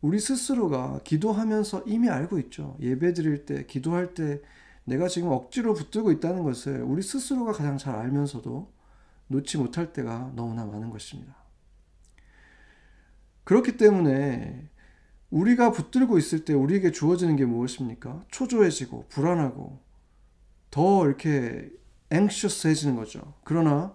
우리 0.00 0.20
스스로가 0.20 1.00
기도하면서 1.04 1.84
이미 1.86 2.08
알고 2.08 2.38
있죠. 2.40 2.76
예배 2.80 3.14
드릴 3.14 3.44
때, 3.44 3.66
기도할 3.66 4.14
때 4.14 4.40
내가 4.84 5.08
지금 5.08 5.30
억지로 5.30 5.74
붙들고 5.74 6.12
있다는 6.12 6.44
것을 6.44 6.82
우리 6.82 7.02
스스로가 7.02 7.52
가장 7.52 7.76
잘 7.76 7.96
알면서도 7.96 8.72
놓지 9.28 9.58
못할 9.58 9.92
때가 9.92 10.32
너무나 10.36 10.64
많은 10.64 10.90
것입니다. 10.90 11.34
그렇기 13.44 13.76
때문에 13.76 14.68
우리가 15.30 15.72
붙들고 15.72 16.18
있을 16.18 16.44
때 16.44 16.52
우리에게 16.54 16.92
주어지는 16.92 17.36
게 17.36 17.44
무엇입니까? 17.44 18.24
초조해지고 18.30 19.06
불안하고 19.08 19.78
더 20.70 21.06
이렇게 21.06 21.70
anxious해지는 22.12 22.96
거죠. 22.96 23.34
그러나 23.44 23.94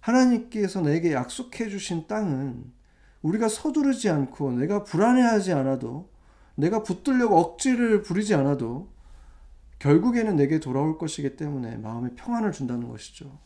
하나님께서 0.00 0.80
내게 0.82 1.12
약속해 1.12 1.68
주신 1.68 2.06
땅은 2.06 2.64
우리가 3.22 3.48
서두르지 3.48 4.10
않고 4.10 4.52
내가 4.52 4.82
불안해하지 4.82 5.52
않아도 5.52 6.10
내가 6.54 6.82
붙들려고 6.82 7.38
억지를 7.38 8.02
부리지 8.02 8.34
않아도 8.34 8.92
결국에는 9.78 10.36
내게 10.36 10.60
돌아올 10.60 10.98
것이기 10.98 11.36
때문에 11.36 11.76
마음에 11.76 12.10
평안을 12.14 12.52
준다는 12.52 12.88
것이죠. 12.88 13.38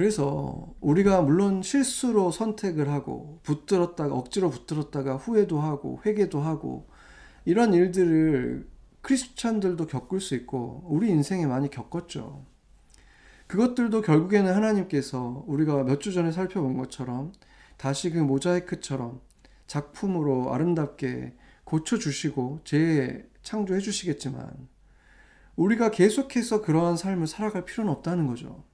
그래서 0.00 0.74
우리가 0.80 1.20
물론 1.20 1.60
실수로 1.60 2.30
선택을 2.30 2.88
하고 2.88 3.38
붙들었다가 3.42 4.14
억지로 4.14 4.48
붙들었다가 4.48 5.16
후회도 5.16 5.60
하고 5.60 6.00
회개도 6.06 6.40
하고 6.40 6.88
이런 7.44 7.74
일들을 7.74 8.66
크리스찬들도 9.02 9.86
겪을 9.88 10.22
수 10.22 10.34
있고 10.36 10.86
우리 10.86 11.10
인생에 11.10 11.44
많이 11.44 11.68
겪었죠. 11.68 12.46
그것들도 13.46 14.00
결국에는 14.00 14.54
하나님께서 14.54 15.44
우리가 15.46 15.84
몇 15.84 16.00
주 16.00 16.14
전에 16.14 16.32
살펴본 16.32 16.78
것처럼 16.78 17.32
다시 17.76 18.08
그 18.08 18.20
모자이크처럼 18.20 19.20
작품으로 19.66 20.54
아름답게 20.54 21.34
고쳐주시고 21.64 22.60
재창조해 22.64 23.80
주시겠지만 23.80 24.66
우리가 25.56 25.90
계속해서 25.90 26.62
그러한 26.62 26.96
삶을 26.96 27.26
살아갈 27.26 27.66
필요는 27.66 27.92
없다는 27.92 28.28
거죠. 28.28 28.69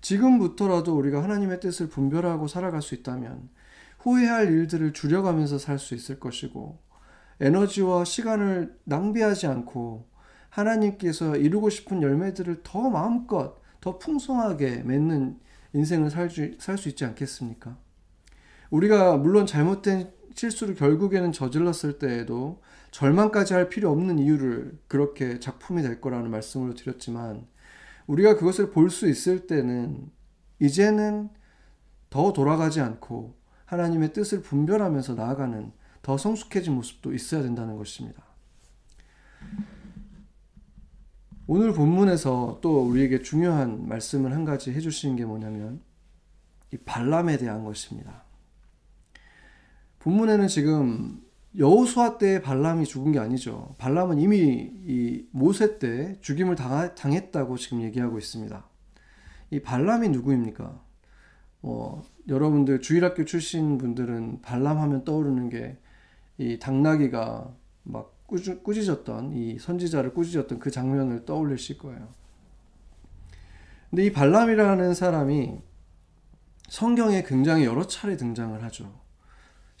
지금부터라도 0.00 0.96
우리가 0.96 1.22
하나님의 1.22 1.60
뜻을 1.60 1.88
분별하고 1.88 2.48
살아갈 2.48 2.82
수 2.82 2.94
있다면 2.94 3.48
후회할 3.98 4.46
일들을 4.50 4.92
줄여가면서 4.92 5.58
살 5.58 5.78
수 5.78 5.94
있을 5.94 6.18
것이고 6.18 6.78
에너지와 7.40 8.04
시간을 8.04 8.78
낭비하지 8.84 9.46
않고 9.46 10.08
하나님께서 10.50 11.36
이루고 11.36 11.70
싶은 11.70 12.02
열매들을 12.02 12.60
더 12.62 12.90
마음껏 12.90 13.56
더 13.80 13.98
풍성하게 13.98 14.82
맺는 14.84 15.38
인생을 15.72 16.10
살수 16.10 16.88
있지 16.88 17.04
않겠습니까? 17.04 17.78
우리가 18.70 19.16
물론 19.16 19.46
잘못된 19.46 20.12
실수를 20.34 20.74
결국에는 20.74 21.32
저질렀을 21.32 21.98
때에도 21.98 22.62
절망까지 22.90 23.54
할 23.54 23.68
필요 23.68 23.90
없는 23.90 24.18
이유를 24.18 24.78
그렇게 24.88 25.38
작품이 25.38 25.82
될 25.82 26.00
거라는 26.00 26.30
말씀을 26.30 26.74
드렸지만 26.74 27.46
우리가 28.10 28.36
그것을 28.36 28.70
볼 28.70 28.90
수 28.90 29.08
있을 29.08 29.46
때는 29.46 30.10
이제는 30.58 31.30
더 32.10 32.32
돌아가지 32.32 32.80
않고 32.80 33.36
하나님의 33.66 34.12
뜻을 34.12 34.42
분별하면서 34.42 35.14
나아가는 35.14 35.70
더 36.02 36.18
성숙해진 36.18 36.74
모습도 36.74 37.14
있어야 37.14 37.42
된다는 37.42 37.76
것입니다. 37.76 38.24
오늘 41.46 41.72
본문에서 41.72 42.58
또 42.60 42.82
우리에게 42.82 43.22
중요한 43.22 43.88
말씀을 43.88 44.32
한 44.32 44.44
가지 44.44 44.72
해주시는 44.72 45.14
게 45.16 45.24
뭐냐면 45.24 45.80
이 46.72 46.76
발람에 46.78 47.36
대한 47.38 47.64
것입니다. 47.64 48.24
본문에는 50.00 50.48
지금 50.48 51.22
여호수아 51.56 52.18
때 52.18 52.40
발람이 52.40 52.86
죽은 52.86 53.12
게 53.12 53.18
아니죠. 53.18 53.74
발람은 53.78 54.20
이미 54.20 54.70
이 54.86 55.26
모세 55.32 55.78
때 55.78 56.16
죽임을 56.20 56.54
당했다고 56.54 57.56
지금 57.56 57.82
얘기하고 57.82 58.18
있습니다. 58.18 58.64
이 59.50 59.60
발람이 59.60 60.10
누구입니까? 60.10 60.80
뭐 61.60 62.04
여러분들 62.28 62.80
주일학교 62.80 63.24
출신 63.24 63.78
분들은 63.78 64.42
발람하면 64.42 65.04
떠오르는 65.04 65.48
게 65.48 65.78
이 66.40 66.58
당나귀가 66.58 67.54
막 67.82 68.26
꾸짖, 68.26 68.62
꾸짖었던 68.62 69.34
이 69.34 69.58
선지자를 69.58 70.14
꾸짖었던 70.14 70.58
그 70.58 70.70
장면을 70.70 71.26
떠올리실 71.26 71.76
거예요. 71.76 72.08
근데 73.90 74.06
이 74.06 74.12
발람이라는 74.12 74.94
사람이 74.94 75.60
성경에 76.70 77.24
굉장히 77.24 77.66
여러 77.66 77.86
차례 77.86 78.16
등장을 78.16 78.62
하죠. 78.62 78.90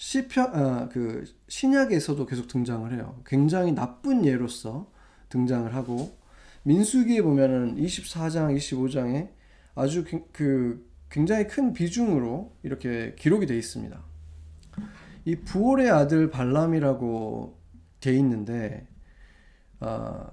시편 0.00 0.54
아, 0.54 0.88
그 0.88 1.26
신약에서도 1.48 2.24
계속 2.24 2.48
등장을 2.48 2.90
해요. 2.94 3.20
굉장히 3.26 3.72
나쁜 3.72 4.24
예로서 4.24 4.90
등장을 5.28 5.74
하고 5.74 6.16
민수기에 6.62 7.20
보면은 7.20 7.76
24장, 7.76 8.56
25장에 8.56 9.28
아주 9.74 10.06
그 10.32 10.90
굉장히 11.10 11.46
큰 11.46 11.74
비중으로 11.74 12.56
이렇게 12.62 13.14
기록이 13.18 13.44
되어 13.44 13.58
있습니다. 13.58 14.02
이 15.26 15.36
부올의 15.36 15.90
아들 15.90 16.30
발람이라고 16.30 17.58
돼 18.00 18.16
있는데 18.16 18.88
아, 19.80 20.30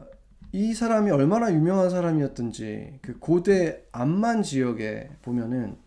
이 0.54 0.74
사람이 0.74 1.12
얼마나 1.12 1.54
유명한 1.54 1.90
사람이었든지 1.90 3.00
그 3.02 3.20
고대 3.20 3.84
암만 3.92 4.44
지역에 4.44 5.10
보면은 5.24 5.78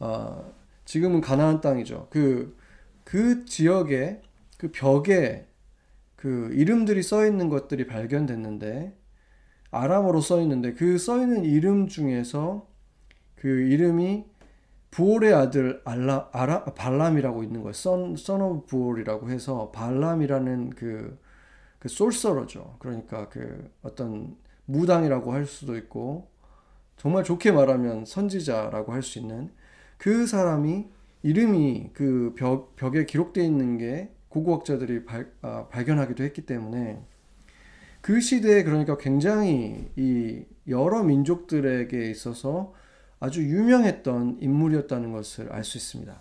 어, 0.00 0.52
지금은 0.84 1.20
가나안 1.20 1.60
땅이죠. 1.60 2.08
그, 2.10 2.56
그 3.04 3.44
지역에 3.44 4.22
그 4.58 4.70
벽에 4.72 5.46
그 6.16 6.50
이름들이 6.54 7.02
써 7.02 7.26
있는 7.26 7.48
것들이 7.48 7.86
발견됐는데 7.86 8.96
아람어로 9.70 10.20
써 10.20 10.40
있는데 10.42 10.72
그 10.74 10.98
써 10.98 11.20
있는 11.20 11.44
이름 11.44 11.88
중에서 11.88 12.68
그 13.36 13.48
이름이 13.48 14.24
부올의 14.90 15.34
아들 15.34 15.82
알라, 15.84 16.28
아라, 16.32 16.64
발람이라고 16.64 17.42
있는 17.42 17.62
거예요. 17.62 17.70
son 17.70 18.40
of 18.42 18.66
부올이라고 18.66 19.30
해서 19.30 19.70
발람이라는 19.72 20.70
그, 20.70 21.18
그 21.80 21.88
솔서러죠. 21.88 22.76
그러니까 22.78 23.28
그 23.28 23.70
어떤 23.82 24.36
무당이라고 24.66 25.32
할 25.32 25.46
수도 25.46 25.76
있고 25.76 26.30
정말 26.96 27.24
좋게 27.24 27.52
말하면 27.52 28.04
선지자라고 28.06 28.92
할 28.92 29.02
수 29.02 29.18
있는 29.18 29.50
그 29.98 30.26
사람이 30.26 30.88
이름이 31.24 31.90
그 31.94 32.34
벽, 32.36 32.76
벽에 32.76 33.06
기록되어 33.06 33.42
있는 33.42 33.78
게 33.78 34.10
고고학자들이 34.28 35.06
발, 35.06 35.32
아, 35.40 35.68
발견하기도 35.68 36.22
했기 36.22 36.42
때문에 36.42 37.02
그 38.02 38.20
시대에 38.20 38.62
그러니까 38.62 38.98
굉장히 38.98 39.88
이 39.96 40.44
여러 40.68 41.02
민족들에게 41.02 42.10
있어서 42.10 42.74
아주 43.20 43.42
유명했던 43.42 44.36
인물이었다는 44.40 45.12
것을 45.12 45.50
알 45.50 45.64
수 45.64 45.78
있습니다. 45.78 46.14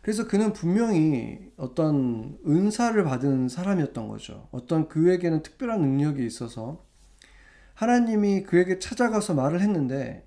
그래서 0.00 0.28
그는 0.28 0.52
분명히 0.52 1.50
어떤 1.56 2.38
은사를 2.46 3.02
받은 3.02 3.48
사람이었던 3.48 4.06
거죠. 4.06 4.46
어떤 4.52 4.86
그에게는 4.86 5.42
특별한 5.42 5.80
능력이 5.80 6.24
있어서 6.24 6.84
하나님이 7.74 8.44
그에게 8.44 8.78
찾아가서 8.78 9.34
말을 9.34 9.60
했는데 9.60 10.24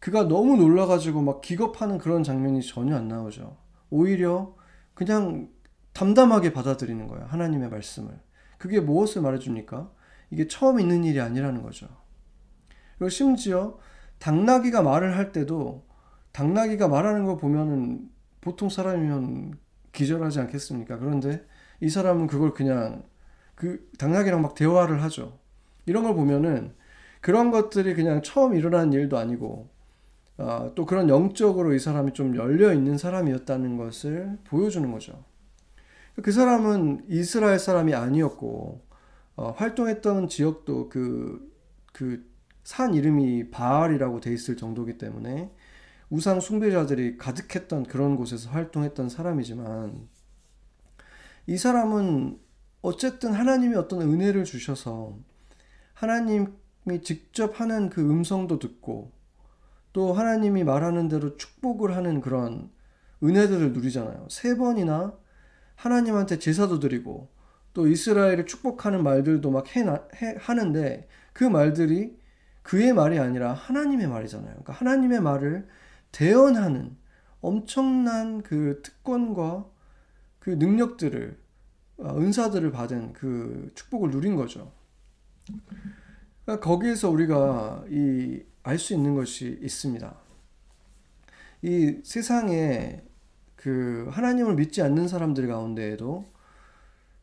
그가 0.00 0.28
너무 0.28 0.56
놀라가지고 0.56 1.22
막 1.22 1.40
기겁하는 1.40 1.98
그런 1.98 2.22
장면이 2.22 2.62
전혀 2.62 2.96
안 2.96 3.08
나오죠. 3.08 3.56
오히려 3.90 4.54
그냥 4.94 5.48
담담하게 5.92 6.52
받아들이는 6.52 7.08
거예요. 7.08 7.26
하나님의 7.26 7.70
말씀을. 7.70 8.20
그게 8.58 8.80
무엇을 8.80 9.22
말해줍니까? 9.22 9.90
이게 10.30 10.46
처음 10.46 10.78
있는 10.78 11.04
일이 11.04 11.20
아니라는 11.20 11.62
거죠. 11.62 11.88
그리고 12.98 13.08
심지어 13.08 13.78
당나귀가 14.18 14.82
말을 14.82 15.16
할 15.16 15.32
때도 15.32 15.86
당나귀가 16.32 16.88
말하는 16.88 17.24
거 17.24 17.36
보면은 17.36 18.08
보통 18.40 18.68
사람이면 18.68 19.58
기절하지 19.92 20.40
않겠습니까? 20.40 20.98
그런데 20.98 21.44
이 21.80 21.88
사람은 21.88 22.26
그걸 22.26 22.52
그냥 22.52 23.04
그 23.54 23.88
당나귀랑 23.98 24.42
막 24.42 24.54
대화를 24.54 25.02
하죠. 25.02 25.38
이런 25.86 26.04
걸 26.04 26.14
보면은 26.14 26.74
그런 27.20 27.50
것들이 27.50 27.94
그냥 27.94 28.22
처음 28.22 28.54
일어난 28.54 28.92
일도 28.92 29.18
아니고 29.18 29.70
어, 30.38 30.72
또 30.74 30.86
그런 30.86 31.08
영적으로 31.08 31.74
이 31.74 31.78
사람이 31.78 32.12
좀 32.12 32.36
열려 32.36 32.72
있는 32.72 32.96
사람이었다는 32.98 33.76
것을 33.76 34.38
보여주는 34.44 34.90
거죠. 34.92 35.24
그 36.22 36.32
사람은 36.32 37.06
이스라엘 37.08 37.58
사람이 37.58 37.94
아니었고 37.94 38.80
어, 39.36 39.50
활동했던 39.56 40.28
지역도 40.28 40.88
그 40.88 41.48
그 41.92 42.28
산 42.68 42.92
이름이 42.92 43.50
바알이라고 43.50 44.20
돼 44.20 44.30
있을 44.34 44.58
정도기 44.58 44.98
때문에 44.98 45.50
우상 46.10 46.38
숭배자들이 46.38 47.16
가득했던 47.16 47.84
그런 47.84 48.14
곳에서 48.14 48.50
활동했던 48.50 49.08
사람이지만 49.08 50.06
이 51.46 51.56
사람은 51.56 52.38
어쨌든 52.82 53.32
하나님이 53.32 53.74
어떤 53.74 54.02
은혜를 54.02 54.44
주셔서 54.44 55.16
하나님이 55.94 56.46
직접 57.02 57.58
하는 57.58 57.88
그 57.88 58.02
음성도 58.02 58.58
듣고 58.58 59.12
또 59.92 60.12
하나님이 60.12 60.64
말하는 60.64 61.08
대로 61.08 61.36
축복을 61.36 61.96
하는 61.96 62.20
그런 62.20 62.70
은혜들을 63.22 63.72
누리잖아요. 63.72 64.26
세 64.30 64.56
번이나 64.56 65.16
하나님한테 65.74 66.38
제사도 66.38 66.78
드리고 66.78 67.28
또 67.72 67.86
이스라엘을 67.86 68.46
축복하는 68.46 69.02
말들도 69.02 69.50
막 69.50 69.76
해, 69.76 69.82
해, 69.82 70.36
하는데 70.38 71.08
그 71.32 71.44
말들이 71.44 72.18
그의 72.62 72.92
말이 72.92 73.18
아니라 73.18 73.52
하나님의 73.52 74.08
말이잖아요. 74.08 74.50
그러니까 74.50 74.72
하나님의 74.72 75.20
말을 75.20 75.68
대언하는 76.12 76.96
엄청난 77.40 78.42
그 78.42 78.80
특권과 78.82 79.66
그 80.38 80.50
능력들을 80.50 81.38
어, 81.98 82.16
은사들을 82.18 82.70
받은 82.72 83.12
그 83.12 83.70
축복을 83.74 84.10
누린 84.10 84.36
거죠. 84.36 84.72
그러니까 86.44 86.66
거기에서 86.66 87.10
우리가 87.10 87.84
이 87.90 88.42
알 88.62 88.78
수 88.78 88.94
있는 88.94 89.14
것이 89.14 89.58
있습니다. 89.62 90.16
이 91.62 92.00
세상에 92.04 93.02
그 93.56 94.08
하나님을 94.10 94.54
믿지 94.54 94.82
않는 94.82 95.08
사람들 95.08 95.48
가운데에도 95.48 96.26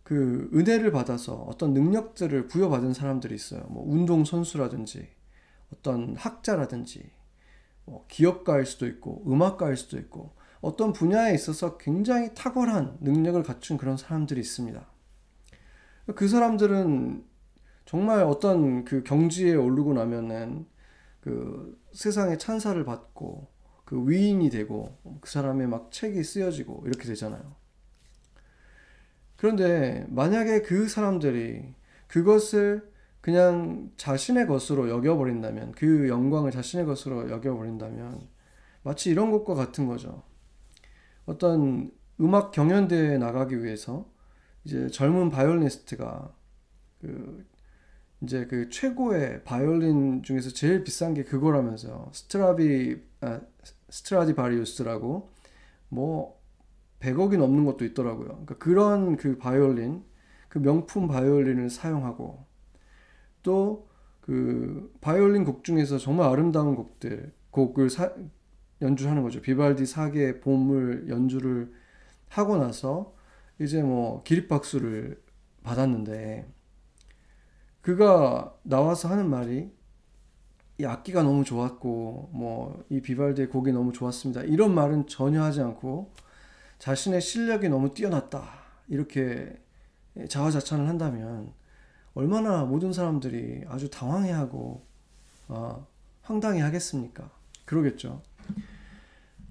그 0.04 0.50
은혜를 0.54 0.92
받아서 0.92 1.34
어떤 1.34 1.74
능력들을 1.74 2.48
부여받은 2.48 2.94
사람들이 2.94 3.34
있어요. 3.34 3.66
뭐 3.70 3.84
운동 3.88 4.24
선수라든지 4.26 5.08
어떤 5.74 6.16
학자라든지 6.16 7.10
뭐 7.86 8.06
기업가일 8.08 8.66
수도 8.66 8.88
있고 8.88 9.24
음악가일 9.28 9.78
수도 9.78 9.98
있고 9.98 10.36
어떤 10.62 10.94
분야에 10.94 11.34
있어서 11.34 11.78
굉장히 11.78 12.34
탁월한 12.34 12.98
능력을 13.02 13.42
갖춘 13.44 13.78
그런 13.78 13.98
사람들이 13.98 14.40
있습니다. 14.40 14.86
그 16.16 16.28
사람들은 16.28 17.24
정말 17.86 18.24
어떤 18.24 18.84
그 18.84 19.04
경지에 19.04 19.56
오르고 19.56 19.94
나면은 19.94 20.66
그 21.26 21.76
세상의 21.92 22.38
찬사를 22.38 22.86
받고 22.86 23.48
그 23.84 24.08
위인이 24.08 24.48
되고 24.52 24.96
그 25.22 25.28
사람의 25.28 25.66
막 25.68 25.92
책이 25.92 26.24
쓰여지고 26.24 26.84
이렇게 26.86 27.06
되잖아요. 27.06 27.56
그런데 29.36 30.06
만약에 30.10 30.62
그 30.62 30.88
사람들이 30.88 31.74
그것을 32.08 32.92
그냥 33.22 33.92
자신의 33.98 34.46
것으로 34.46 34.88
여겨버린다면 34.88 35.72
그 35.72 36.08
영광을 36.10 36.52
자신의 36.52 36.86
것으로 36.86 37.32
여겨버린다면 37.32 38.28
마치 38.84 39.10
이런 39.10 39.32
것과 39.32 39.56
같은 39.56 39.88
거죠. 39.88 40.22
어떤 41.26 41.92
음악 42.22 42.52
경연대회에 42.52 43.18
나가기 43.18 43.64
위해서 43.64 44.08
이제 44.64 44.90
젊은 44.90 45.32
바이올리니스트가 45.32 46.36
그 47.02 47.48
이제 48.22 48.46
그 48.48 48.70
최고의 48.70 49.44
바이올린 49.44 50.24
중에서 50.24 50.50
제일 50.50 50.84
비싼 50.84 51.14
게 51.14 51.24
그거라면서요. 51.24 52.10
스트라비 52.14 53.02
아, 53.22 53.42
스트라디바리우스라고 53.90 55.32
뭐 55.90 56.40
100억이 57.00 57.38
넘는 57.38 57.66
것도 57.66 57.86
있더라고요. 57.86 58.28
그러니까 58.28 58.58
그런 58.58 59.18
그 59.18 59.38
바이올린, 59.38 60.04
그 60.50 60.60
명품 60.60 61.08
바이올린을 61.08 61.70
사용하고 61.70 62.46
또 63.44 63.96
그 64.26 64.92
바이올린 65.02 65.44
곡 65.44 65.64
중에서 65.64 66.00
정말 66.00 66.30
아름다운 66.30 66.76
곡들, 66.76 67.32
곡을 67.52 67.92
사, 67.92 68.12
연주하는 68.82 69.22
거죠. 69.22 69.40
비발디 69.40 69.86
사계 69.86 70.40
봄을 70.40 71.10
연주를 71.10 71.72
하고 72.30 72.58
나서 72.58 73.14
이제 73.62 73.84
뭐 73.84 74.24
기립박수를 74.24 75.22
받았는데 75.62 76.48
그가 77.86 78.52
나와서 78.64 79.10
하는 79.10 79.30
말이 79.30 79.72
이 80.80 80.86
악기가 80.86 81.22
너무 81.22 81.44
좋았고 81.44 82.32
뭐 82.34 82.84
이 82.90 83.00
비발디의 83.00 83.50
곡이 83.50 83.72
너무 83.72 83.94
좋았습니다. 83.94 84.42
이런 84.42 84.74
말은 84.74 85.06
전혀 85.06 85.44
하지 85.44 85.62
않고 85.62 86.12
자신의 86.80 87.22
실력이 87.22 87.70
너무 87.70 87.94
뛰어났다 87.94 88.44
이렇게 88.88 89.56
자화자찬을 90.28 90.88
한다면 90.88 91.54
얼마나 92.16 92.66
모든 92.66 92.92
사람들이 92.92 93.66
아주 93.68 93.88
당황해하고 93.92 94.84
어, 95.50 95.88
황당해하겠습니까? 96.24 97.30
그러겠죠. 97.66 98.24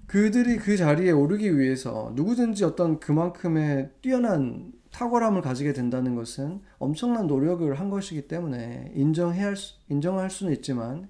그들이 0.07 0.57
그 0.57 0.75
자리에 0.75 1.11
오르기 1.11 1.57
위해서 1.57 2.11
누구든지 2.15 2.65
어떤 2.65 2.99
그만큼의 2.99 3.91
뛰어난 4.01 4.73
탁월함을 4.95 5.41
가지게 5.41 5.73
된다는 5.73 6.15
것은 6.15 6.61
엄청난 6.77 7.27
노력을 7.27 7.77
한 7.77 7.89
것이기 7.89 8.29
때문에 8.29 8.93
인정해야 8.95 9.47
할 9.47 9.57
수, 9.57 9.75
인정할 9.89 10.29
수는 10.29 10.53
있지만 10.53 11.09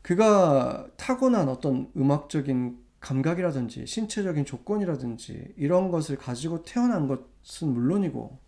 그가 0.00 0.88
타고난 0.96 1.50
어떤 1.50 1.90
음악적인 1.94 2.78
감각이라든지 3.00 3.86
신체적인 3.86 4.46
조건이라든지 4.46 5.52
이런 5.58 5.90
것을 5.90 6.16
가지고 6.16 6.62
태어난 6.62 7.08
것은 7.08 7.74
물론이고 7.74 8.38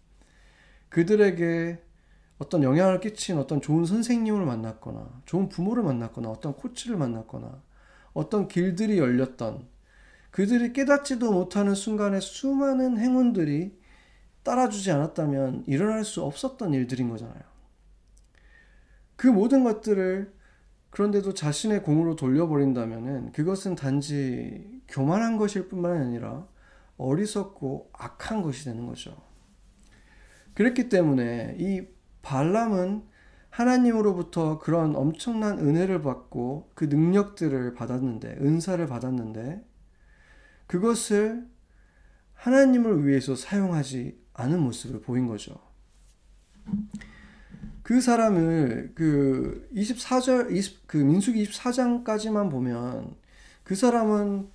그들에게 0.89 1.79
어떤 2.39 2.63
영향을 2.63 2.99
끼친 3.01 3.37
어떤 3.37 3.61
좋은 3.61 3.85
선생님을 3.85 4.47
만났거나 4.47 5.21
좋은 5.27 5.51
부모를 5.51 5.83
만났거나 5.83 6.31
어떤 6.31 6.55
코치를 6.55 6.97
만났거나 6.97 7.63
어떤 8.15 8.49
길들이 8.49 8.99
열렸던 8.99 9.69
그들이 10.31 10.73
깨닫지도 10.73 11.31
못하는 11.31 11.75
순간에 11.75 12.21
수많은 12.21 12.97
행운들이 12.99 13.82
따라주지 14.43 14.91
않았다면 14.91 15.65
일어날 15.67 16.05
수 16.05 16.23
없었던 16.23 16.75
일들인 16.75 17.09
거잖아요. 17.09 17.43
그 19.17 19.29
모든 19.29 19.63
것들을 19.65 20.33
그런데도 20.91 21.33
자신의 21.35 21.83
공으로 21.85 22.17
돌려버린다면 22.17 23.33
그것은 23.33 23.77
단지 23.77 24.83
교만한 24.89 25.39
것일 25.39 25.69
뿐만 25.69 25.97
아니라 25.97 26.47
어리석고 26.99 27.91
악한 27.93 28.43
것이 28.43 28.65
되는 28.65 28.87
거죠. 28.87 29.17
그렇기 30.55 30.89
때문에 30.89 31.57
이 31.59 31.87
발람은 32.21 33.05
하나님으로부터 33.51 34.59
그런 34.59 34.97
엄청난 34.97 35.59
은혜를 35.59 36.03
받고 36.03 36.71
그 36.75 36.85
능력들을 36.85 37.75
받았는데, 37.75 38.39
은사를 38.41 38.87
받았는데, 38.87 39.63
그것을 40.67 41.47
하나님을 42.35 43.07
위해서 43.07 43.37
사용하지 43.37 44.22
않은 44.43 44.61
모습을 44.61 45.01
보인 45.01 45.27
거죠. 45.27 45.59
그 47.83 48.01
사람을 48.01 48.93
그 48.95 49.69
24절 49.75 50.53
20, 50.55 50.87
그 50.87 50.97
민수기 50.97 51.45
24장까지만 51.45 52.51
보면 52.51 53.17
그 53.65 53.75
사람은 53.75 54.49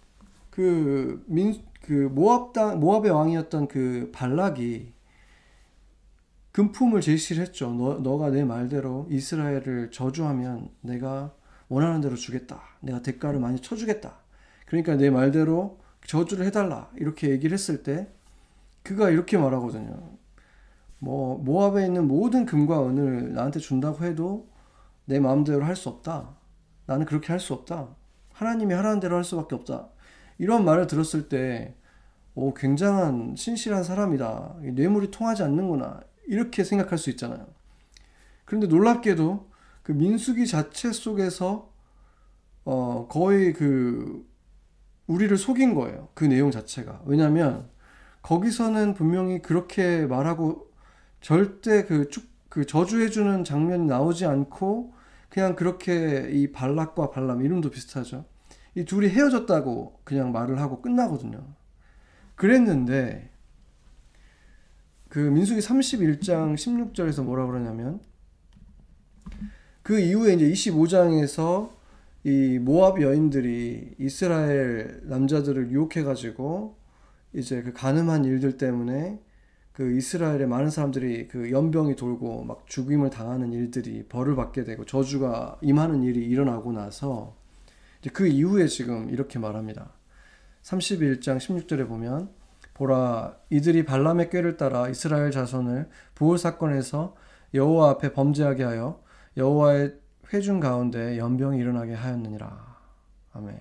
그 0.50 1.24
민 1.28 1.68
그 1.88 1.94
모압 1.94 2.52
당 2.52 2.82
모압의 2.82 3.12
왕이었던 3.12 3.70
그 3.70 4.12
발락이 4.14 4.92
금품을 6.52 7.00
제시를 7.00 7.44
했죠. 7.44 7.72
너, 7.72 8.00
너가 8.00 8.30
내 8.30 8.44
말대로 8.44 9.08
이스라엘을 9.10 9.92
저주하면 9.92 10.70
내가 10.82 11.34
원하는 11.70 12.02
대로 12.02 12.18
주겠다. 12.18 12.62
내가 12.82 13.02
대가를 13.02 13.40
많이 13.40 13.62
쳐주겠다. 13.62 14.18
그러니까 14.66 14.96
내 14.96 15.10
말대로 15.10 15.80
저주를 16.06 16.46
해달라. 16.46 16.92
이렇게 16.98 17.30
얘기를 17.30 17.54
했을 17.54 17.84
때 17.84 18.12
그가 18.88 19.10
이렇게 19.10 19.38
말하거든요. 19.38 20.18
뭐 21.00 21.38
모압에 21.38 21.86
있는 21.86 22.08
모든 22.08 22.46
금과 22.46 22.88
은을 22.88 23.34
나한테 23.34 23.60
준다고 23.60 24.04
해도 24.06 24.50
내 25.06 25.20
마음대로 25.20 25.64
할 25.66 25.76
수 25.76 25.90
없다. 25.90 26.36
나는 26.86 27.06
그렇게 27.06 27.28
할 27.28 27.40
수 27.40 27.54
없다. 27.54 27.90
하나님이 28.34 28.74
하라는 28.74 29.00
대로 29.00 29.16
할 29.18 29.24
수밖에 29.24 29.56
없다. 29.56 29.90
이런 30.38 30.64
말을 30.66 30.88
들었을 30.88 31.28
때, 31.28 31.76
오, 32.36 32.54
굉장한 32.54 33.36
신실한 33.36 33.84
사람이다. 33.84 34.58
뇌물이 34.62 35.12
통하지 35.12 35.44
않는구나. 35.44 36.02
이렇게 36.28 36.64
생각할 36.64 36.98
수 36.98 37.10
있잖아요. 37.10 37.48
그런데 38.46 38.68
놀랍게도 38.68 39.50
그 39.84 39.92
민수기 39.92 40.48
자체 40.48 40.92
속에서 40.92 41.72
어, 42.66 43.08
거의 43.10 43.54
그 43.54 44.26
우리를 45.08 45.36
속인 45.38 45.74
거예요. 45.74 46.10
그 46.14 46.26
내용 46.26 46.52
자체가. 46.52 47.02
왜냐하면 47.06 47.70
거기서는 48.22 48.94
분명히 48.94 49.42
그렇게 49.42 50.06
말하고 50.06 50.72
절대 51.22 51.86
그, 51.86 52.10
쭉, 52.10 52.26
그 52.50 52.66
저주해주는 52.66 53.44
장면이 53.44 53.86
나오지 53.86 54.26
않고 54.26 54.94
그냥 55.30 55.56
그렇게 55.56 56.30
이 56.32 56.52
발락과 56.52 57.10
발람 57.10 57.44
이름도 57.44 57.70
비슷하죠. 57.70 58.26
이 58.76 58.86
둘이 58.86 59.10
헤어졌다고 59.10 60.02
그냥 60.04 60.32
말을 60.32 60.60
하고 60.60 60.82
끝나거든요. 60.82 61.44
그랬는데 62.36 63.30
그 65.10 65.20
민수기 65.20 65.62
31장 65.62 66.56
16절에서 66.56 67.24
뭐라 67.24 67.48
그러냐면 67.48 68.00
그 69.82 70.00
이후에 70.00 70.34
이제 70.34 70.50
25장에서 70.50 71.72
이 72.24 72.60
모압 72.60 73.02
여인들이 73.02 73.96
이스라엘 74.00 75.02
남자들을 75.04 75.72
유혹해 75.72 76.04
가지고 76.04 76.78
이제 77.34 77.62
그 77.62 77.74
가늠한 77.74 78.26
일들 78.26 78.58
때문에 78.58 79.20
그 79.74 79.96
이스라엘의 79.96 80.48
많은 80.48 80.72
사람들이 80.72 81.28
그 81.28 81.52
연병이 81.52 81.96
돌고 81.96 82.46
막 82.46 82.66
죽임을 82.66 83.12
당하는 83.12 83.54
일들이 83.54 84.04
벌을 84.08 84.36
받게 84.36 84.64
되고 84.64 84.86
저주가 84.86 85.58
임하는 85.62 86.02
일이 86.02 86.26
일어나고 86.26 86.72
나서 86.72 87.36
이제 88.02 88.10
그 88.10 88.26
이후에 88.26 88.68
지금 88.68 89.10
이렇게 89.10 89.38
말합니다. 89.38 89.92
31장 90.64 91.38
16절에 91.38 91.88
보면 91.88 92.30
보라 92.74 93.36
이들이 93.50 93.86
발람의 93.86 94.30
꾀를 94.30 94.58
따라 94.58 94.90
이스라엘 94.90 95.32
자손을 95.32 95.90
부울 96.16 96.38
사건에서 96.38 97.16
여호와 97.54 97.92
앞에 97.92 98.14
범죄하게 98.14 98.64
하여 98.64 99.02
여호와의 99.36 99.96
회중 100.34 100.60
가운데 100.60 101.18
연병이 101.18 101.60
일어나게 101.60 101.94
하였느니라. 101.94 102.78
아멘. 103.34 103.60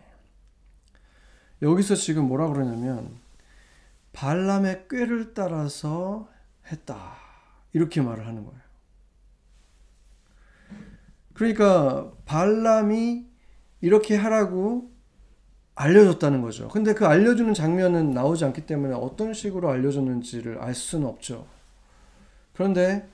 여기서 1.63 1.95
지금 1.95 2.29
뭐라 2.29 2.49
그러냐면 2.49 3.11
발람의 4.17 4.87
꾀를 4.89 5.35
따라서 5.35 6.29
했다. 6.73 7.13
이렇게 7.75 8.01
말을 8.01 8.27
하는 8.27 8.45
거예요. 8.47 8.61
그러니까 11.35 12.11
발람이 12.25 13.27
이렇게 13.83 14.17
하라고 14.17 14.91
알려줬다는 15.75 16.41
거죠. 16.41 16.69
근데 16.69 16.95
그 16.95 17.07
알려주는 17.07 17.53
장면은 17.53 18.13
나오지 18.13 18.47
않기 18.47 18.65
때문에 18.65 18.95
어떤 18.95 19.35
식으로 19.35 19.69
알려줬는지를 19.69 20.59
알 20.61 20.75
수는 20.75 21.07
없죠. 21.07 21.47
그런데 22.55 23.07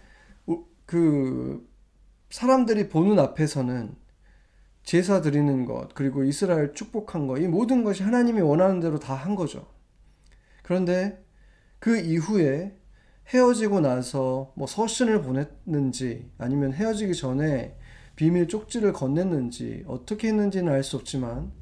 그 0.87 1.69
사람들이 2.31 2.89
보는 2.89 3.19
앞에서는 3.19 3.97
제사 4.85 5.21
드리는 5.21 5.65
것, 5.65 5.93
그리고 5.95 6.23
이스라엘 6.23 6.75
축복한 6.75 7.27
것, 7.27 7.39
이 7.39 7.49
모든 7.49 7.83
것이 7.83 8.05
하나님이 8.05 8.41
원하는 8.41 8.79
대로 8.79 9.01
다 9.01 9.15
한 9.15 9.35
거죠. 9.35 9.67
그런데 10.63 11.23
그 11.79 11.99
이후에 11.99 12.77
헤어지고 13.29 13.81
나서 13.81 14.53
뭐 14.57 14.67
서신을 14.67 15.23
보냈는지 15.23 16.31
아니면 16.39 16.73
헤어지기 16.73 17.15
전에 17.15 17.77
비밀 18.17 18.47
쪽지를 18.49 18.93
건넸는지 18.93 19.85
어떻게 19.87 20.29
했는지는 20.29 20.73
알 20.73 20.83
수 20.83 20.97
없지만 20.97 21.53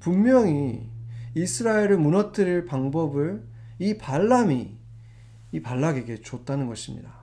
분명히 0.00 0.90
이스라엘을 1.34 1.98
무너뜨릴 1.98 2.66
방법을 2.66 3.46
이 3.78 3.98
발람이 3.98 4.76
이 5.52 5.60
발락에게 5.62 6.22
줬다는 6.22 6.66
것입니다. 6.66 7.22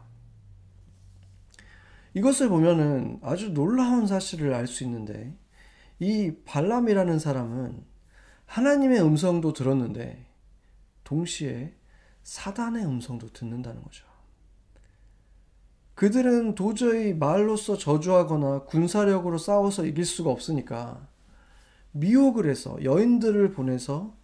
이것을 2.13 2.49
보면은 2.49 3.19
아주 3.21 3.53
놀라운 3.53 4.07
사실을 4.07 4.53
알 4.53 4.67
수 4.67 4.83
있는데 4.83 5.35
이 5.99 6.33
발람이라는 6.45 7.19
사람은 7.19 7.83
하나님의 8.45 9.01
음성도 9.01 9.53
들었는데 9.53 10.28
동시에 11.09 11.73
사단의 12.21 12.85
음성도 12.85 13.27
듣는다는 13.33 13.81
거죠. 13.81 14.05
그들은 15.95 16.53
도저히 16.53 17.15
말로써 17.15 17.77
저주하거나 17.77 18.65
군사력으로 18.65 19.39
싸워서 19.39 19.85
이길 19.85 20.05
수가 20.05 20.29
없으니까 20.29 21.07
미혹을 21.93 22.47
해서 22.47 22.77
여인들을 22.83 23.51
보내서 23.51 24.15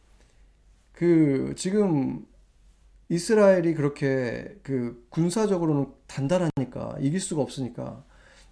그 0.91 1.55
지금 1.57 2.25
이스라엘이 3.09 3.73
그렇게 3.73 4.59
그 4.61 5.07
군사적으로는 5.09 5.91
단단하니까 6.05 6.97
이길 6.99 7.19
수가 7.19 7.41
없으니까 7.41 8.05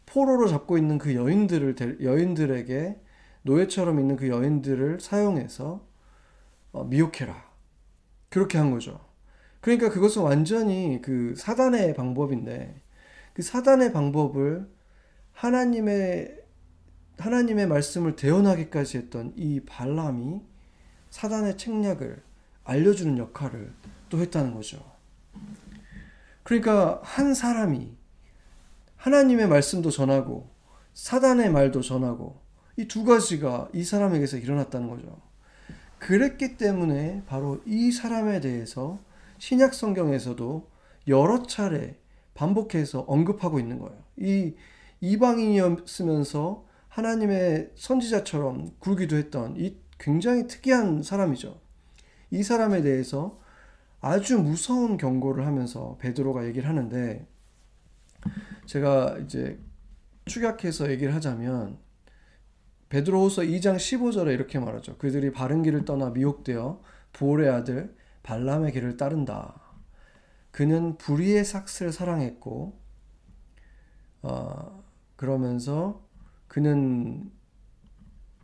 포로로 0.07 0.47
잡고 0.47 0.79
있는 0.79 0.97
그 0.97 1.13
여인들을 1.13 1.99
여인들에게 2.01 2.99
노예처럼 3.43 3.99
있는 3.99 4.15
그 4.15 4.27
여인들을 4.27 4.99
사용해서 4.99 5.85
어, 6.71 6.83
미혹해라. 6.85 7.52
그렇게 8.33 8.57
한 8.57 8.71
거죠. 8.71 8.99
그러니까 9.61 9.91
그것은 9.91 10.23
완전히 10.23 10.99
그 11.03 11.35
사단의 11.37 11.93
방법인데 11.93 12.81
그 13.35 13.43
사단의 13.43 13.93
방법을 13.93 14.67
하나님의 15.33 16.41
하나님의 17.19 17.67
말씀을 17.67 18.15
대언하기까지 18.15 18.97
했던 18.97 19.33
이 19.35 19.59
발람이 19.59 20.41
사단의 21.11 21.59
책략을 21.59 22.23
알려주는 22.63 23.19
역할을 23.19 23.71
또 24.09 24.17
했다는 24.17 24.55
거죠. 24.55 24.83
그러니까 26.41 27.01
한 27.03 27.35
사람이 27.35 27.95
하나님의 28.95 29.47
말씀도 29.47 29.91
전하고 29.91 30.49
사단의 30.95 31.51
말도 31.51 31.81
전하고 31.81 32.41
이 32.77 32.87
두 32.87 33.03
가지가 33.05 33.69
이 33.73 33.83
사람에게서 33.83 34.37
일어났다는 34.37 34.89
거죠. 34.89 35.21
그랬기 36.03 36.57
때문에 36.57 37.23
바로 37.27 37.61
이 37.65 37.91
사람에 37.91 38.41
대해서 38.41 38.99
신약 39.37 39.73
성경에서도 39.73 40.69
여러 41.07 41.43
차례 41.43 41.97
반복해서 42.33 43.05
언급하고 43.07 43.57
있는 43.57 43.79
거예요. 43.79 44.03
이 44.17 44.53
이방인이었으면서 44.99 46.65
하나님의 46.89 47.71
선지자처럼 47.75 48.71
굴기도 48.79 49.15
했던 49.15 49.55
이 49.55 49.77
굉장히 49.97 50.47
특이한 50.47 51.03
사람이죠. 51.03 51.61
이 52.31 52.43
사람에 52.43 52.81
대해서 52.81 53.39
아주 54.01 54.37
무서운 54.39 54.97
경고를 54.97 55.45
하면서 55.47 55.97
베드로가 56.01 56.45
얘기를 56.47 56.67
하는데 56.67 57.25
제가 58.65 59.19
이제 59.23 59.57
축약해서 60.25 60.91
얘기를 60.91 61.15
하자면 61.15 61.77
베드로후서 62.93 63.41
2장 63.41 63.77
15절에 63.77 64.35
이렇게 64.35 64.59
말하죠. 64.59 64.99
그들이 64.99 65.31
바른 65.31 65.63
길을 65.63 65.83
떠나 65.83 66.11
미혹되어 66.11 66.79
보올의 67.13 67.49
아들 67.49 67.95
발람의 68.21 68.71
길을 68.71 68.97
따른다. 68.97 69.59
그는 70.51 70.95
불의의 70.99 71.43
삭스를 71.43 71.91
사랑했고 71.91 72.79
어, 74.21 74.83
그러면서 75.15 76.07
그는 76.47 77.31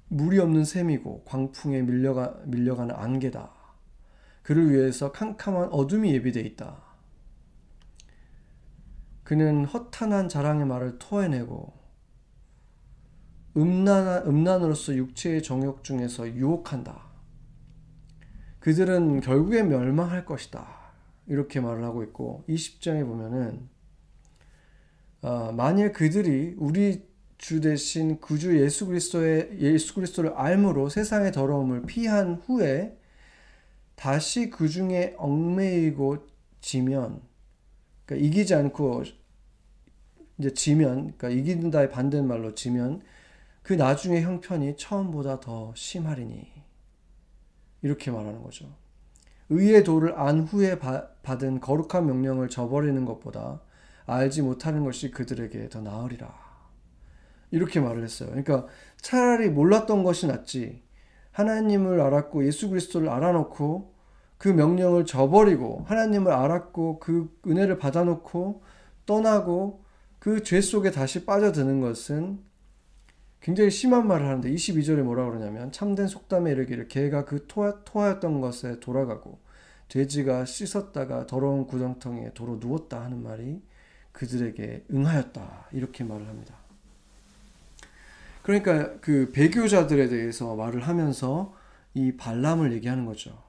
물이 0.08 0.40
없는 0.40 0.66
샘이고 0.66 1.26
광풍에 1.26 1.84
밀려가, 1.84 2.40
밀려가는 2.48 2.96
안개다. 2.96 3.54
그를 4.42 4.72
위해서 4.72 5.12
캄캄한 5.12 5.70
어둠이 5.72 6.12
예비되어 6.14 6.42
있다. 6.42 6.82
그는 9.24 9.66
허탄한 9.66 10.28
자랑의 10.28 10.66
말을 10.66 10.98
토해내고 10.98 11.79
음란, 13.60 14.26
음란으로서 14.26 14.95
육체의 14.95 15.43
정욕 15.43 15.84
중에서 15.84 16.34
유혹한다. 16.34 17.10
그들은 18.60 19.22
결국에 19.22 19.63
멸망할 19.63 20.26
것이다. 20.26 20.67
이렇게 21.28 21.60
말을 21.60 21.84
하고 21.84 22.04
있고 22.04 22.43
20장에 22.48 23.06
보면은 23.06 23.69
어, 25.22 25.52
만일 25.52 25.91
그들이 25.91 26.56
우리 26.58 27.08
주 27.38 27.62
대신 27.62 28.19
구주 28.19 28.60
예수 28.62 28.86
그리스도의 28.86 29.58
예수 29.60 29.93
그리스도를 29.95 30.34
알므로 30.36 30.89
세상의 30.89 31.32
더러움을 31.32 31.84
피한 31.86 32.36
후에 32.45 32.98
다시 33.95 34.50
그 34.50 34.67
중에 34.67 35.15
얽매이고 35.17 36.28
지면 36.62 37.22
그러니까 38.06 38.28
이기지 38.28 38.56
않고 38.56 39.04
이제 40.38 40.54
지면 40.54 41.13
그러니까 41.17 41.30
이긴다의 41.30 41.91
반대말로 41.91 42.56
지면 42.56 43.02
그 43.70 43.76
나중에 43.76 44.24
형편이 44.24 44.78
처음보다 44.78 45.42
더 45.42 45.72
심하리니 45.76 46.52
이렇게 47.84 48.10
말하는 48.10 48.42
거죠. 48.42 48.66
의의 49.50 49.84
도를 49.84 50.18
안 50.18 50.40
후에 50.40 50.80
받은 50.80 51.60
거룩한 51.60 52.08
명령을 52.08 52.50
저버리는 52.50 53.06
것보다 53.06 53.62
알지 54.08 54.42
못하는 54.42 54.84
것이 54.84 55.12
그들에게 55.12 55.70
더 55.70 55.82
나으리라. 55.82 56.34
이렇게 57.52 57.80
말을 57.80 58.04
했어요. 58.04 58.30
그러니까 58.30 58.66
차라리 59.04 59.52
몰랐던 59.52 60.04
것이 60.04 60.26
낫지. 60.26 60.82
하나님을 61.30 62.02
알았고 62.02 62.48
예수 62.48 62.72
그리스도를 62.72 63.08
알아놓고 63.08 63.94
그 64.40 64.48
명령을 64.48 65.06
저버리고 65.06 65.84
하나님을 65.86 66.32
알았고 66.32 66.98
그 66.98 67.40
은혜를 67.46 67.78
받아놓고 67.78 68.64
떠나고 69.06 69.84
그 70.18 70.42
죄 70.42 70.60
속에 70.60 70.90
다시 70.90 71.24
빠져드는 71.24 71.82
것은 71.82 72.49
굉장히 73.41 73.71
심한 73.71 74.08
말을 74.08 74.28
하는데 74.28 74.52
22절에 74.52 75.02
뭐라 75.02 75.25
그러냐면 75.25 75.71
참된 75.71 76.08
속담에 76.08 76.52
이르기를 76.52 76.88
개가 76.88 77.25
그 77.25 77.45
토하, 77.47 77.84
토하였던 77.84 78.41
것에 78.41 78.80
돌아가고 78.80 79.39
돼지가 79.88 80.45
씻었다가 80.45 81.25
더러운 81.25 81.65
구덩텅이에 81.65 82.34
도로 82.34 82.58
누웠다 82.58 83.02
하는 83.02 83.23
말이 83.23 83.62
그들에게 84.12 84.86
응하였다 84.91 85.67
이렇게 85.71 86.04
말을 86.04 86.28
합니다. 86.28 86.56
그러니까 88.43 88.99
그 88.99 89.32
배교자들에 89.32 90.10
대해서 90.10 90.56
말을 90.56 90.82
하면서 90.82 91.56
이 91.93 92.17
발람을 92.17 92.73
얘기하는 92.73 93.06
거죠. 93.06 93.41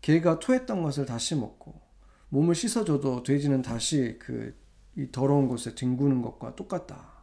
개가 0.00 0.38
토했던 0.38 0.82
것을 0.82 1.06
다시 1.06 1.34
먹고 1.34 1.80
몸을 2.28 2.54
씻어줘도 2.54 3.22
돼지는 3.22 3.62
다시 3.62 4.16
그 4.18 4.64
이 4.96 5.10
더러운 5.10 5.48
곳에 5.48 5.74
뒹구는 5.74 6.22
것과 6.22 6.54
똑같다. 6.54 7.13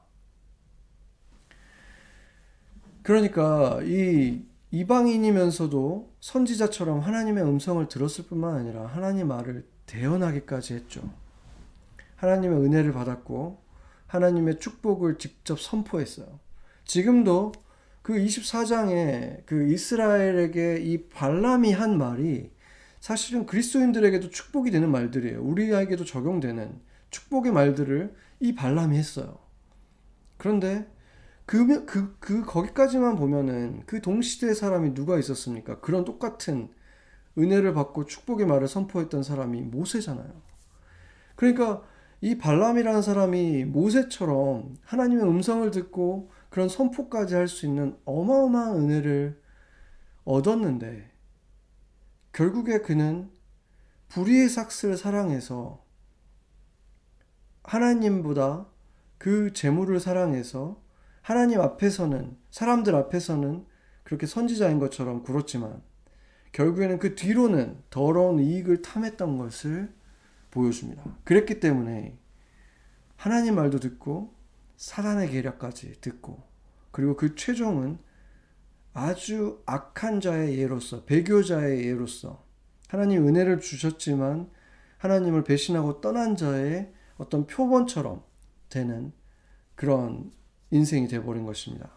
그러니까 3.03 3.79
이 3.83 4.43
이방인이면서도 4.71 6.13
선지자처럼 6.19 6.99
하나님의 6.99 7.43
음성을 7.43 7.85
들었을 7.87 8.25
뿐만 8.25 8.55
아니라 8.55 8.85
하나님 8.85 9.27
말을 9.27 9.65
대언하기까지 9.85 10.75
했죠. 10.75 11.01
하나님의 12.15 12.59
은혜를 12.59 12.93
받았고 12.93 13.61
하나님의 14.07 14.59
축복을 14.59 15.17
직접 15.17 15.59
선포했어요. 15.59 16.39
지금도 16.85 17.51
그 18.01 18.13
24장에 18.13 19.45
그 19.45 19.71
이스라엘에게 19.71 20.77
이 20.81 21.09
발람이 21.09 21.73
한 21.73 21.97
말이 21.97 22.51
사실은 22.99 23.45
그리스도인들에게도 23.45 24.29
축복이 24.29 24.71
되는 24.71 24.89
말들이에요. 24.91 25.41
우리에게도 25.41 26.05
적용되는 26.05 26.79
축복의 27.09 27.51
말들을 27.51 28.13
이 28.39 28.55
발람이 28.55 28.97
했어요. 28.97 29.37
그런데 30.37 30.87
그, 31.45 31.86
그, 31.86 32.15
그, 32.19 32.43
거기까지만 32.45 33.15
보면은 33.17 33.84
그 33.86 34.01
동시대의 34.01 34.56
사람이 34.56 34.93
누가 34.93 35.19
있었습니까? 35.19 35.80
그런 35.82 36.06
똑같은 36.06 36.69
은혜를 37.38 37.73
받고 37.73 38.06
축복의 38.06 38.45
말을 38.45 38.67
선포했던 38.67 39.23
사람이 39.23 39.62
모세잖아요. 39.63 40.32
그러니까 41.36 41.84
이 42.21 42.38
발람이라는 42.38 43.01
사람이 43.01 43.65
모세처럼 43.65 44.77
하나님의 44.84 45.25
음성을 45.25 45.69
듣고 45.71 46.32
그런 46.49 46.69
선포까지 46.69 47.36
할 47.36 47.47
수 47.47 47.65
있는 47.65 47.97
어마어마한 48.06 48.75
은혜를 48.75 49.41
얻었는데 50.25 51.10
결국에 52.34 52.80
그는 52.80 53.30
불의의 54.10 54.49
삭스를 54.49 54.97
사랑해서 54.97 55.84
하나님보다 57.63 58.67
그 59.17 59.54
재물을 59.54 59.99
사랑해서 59.99 60.82
하나님 61.21 61.62
앞에서는 61.62 62.38
사람들 62.49 62.95
앞에서는 62.95 63.65
그렇게 64.03 64.25
선지자인 64.25 64.79
것처럼 64.79 65.23
굴었지만 65.23 65.81
결국에는 66.51 66.99
그 66.99 67.15
뒤로는 67.15 67.77
더러운 67.89 68.39
이익을 68.39 68.81
탐했던 68.81 69.38
것을 69.38 69.93
보여줍니다. 70.51 71.03
그랬기 71.23 71.60
때문에 71.60 72.17
하나님 73.15 73.55
말도 73.55 73.79
듣고 73.79 74.34
사단의 74.75 75.29
계략까지 75.29 76.01
듣고 76.01 76.43
그리고 76.91 77.15
그 77.15 77.36
최종은 77.36 77.99
아주 78.93 79.62
악한 79.65 80.19
자의 80.19 80.57
예로서 80.60 81.05
배교자의 81.05 81.86
예로서 81.86 82.43
하나님 82.89 83.25
은혜를 83.27 83.62
주셨지만 83.62 84.49
하나님을 84.97 85.43
배신하고 85.43 86.01
떠난 86.01 86.36
자의 86.36 86.91
어떤 87.17 87.47
표본처럼 87.47 88.23
되는 88.69 89.13
그런 89.75 90.31
인생이 90.71 91.07
되어버린 91.07 91.45
것입니다. 91.45 91.91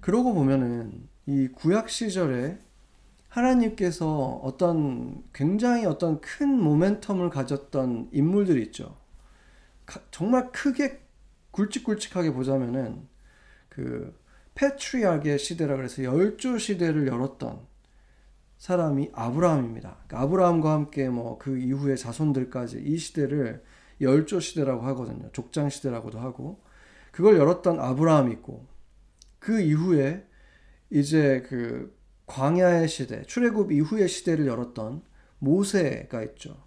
그러고 0.00 0.32
보면은 0.32 1.08
이 1.26 1.48
구약 1.48 1.90
시절에 1.90 2.58
하나님께서 3.28 4.40
어떤 4.42 5.22
굉장히 5.32 5.84
어떤 5.84 6.20
큰 6.20 6.58
모멘텀을 6.58 7.30
가졌던 7.30 8.10
인물들이 8.12 8.62
있죠. 8.62 8.96
정말 10.10 10.50
크게 10.52 11.00
굵직굵직하게 11.50 12.32
보자면은 12.32 13.06
그 13.68 14.18
페트리아의 14.54 15.38
시대라 15.38 15.76
그래서 15.76 16.02
열조 16.02 16.58
시대를 16.58 17.06
열었던 17.06 17.66
사람이 18.58 19.10
아브라함입니다. 19.12 19.96
그러니까 20.06 20.20
아브라함과 20.20 20.72
함께 20.72 21.08
뭐 21.08 21.38
그 21.38 21.58
이후의 21.58 21.96
자손들까지 21.96 22.82
이 22.82 22.96
시대를 22.98 23.62
열조 24.00 24.40
시대라고 24.40 24.82
하거든요. 24.88 25.30
족장 25.32 25.68
시대라고도 25.70 26.18
하고 26.20 26.60
그걸 27.12 27.36
열었던 27.36 27.80
아브라함이 27.80 28.32
있고 28.34 28.66
그 29.38 29.60
이후에 29.60 30.26
이제 30.90 31.42
그 31.48 31.96
광야의 32.26 32.88
시대, 32.88 33.22
출애굽 33.22 33.72
이후의 33.72 34.08
시대를 34.08 34.46
열었던 34.46 35.02
모세가 35.38 36.22
있죠. 36.24 36.62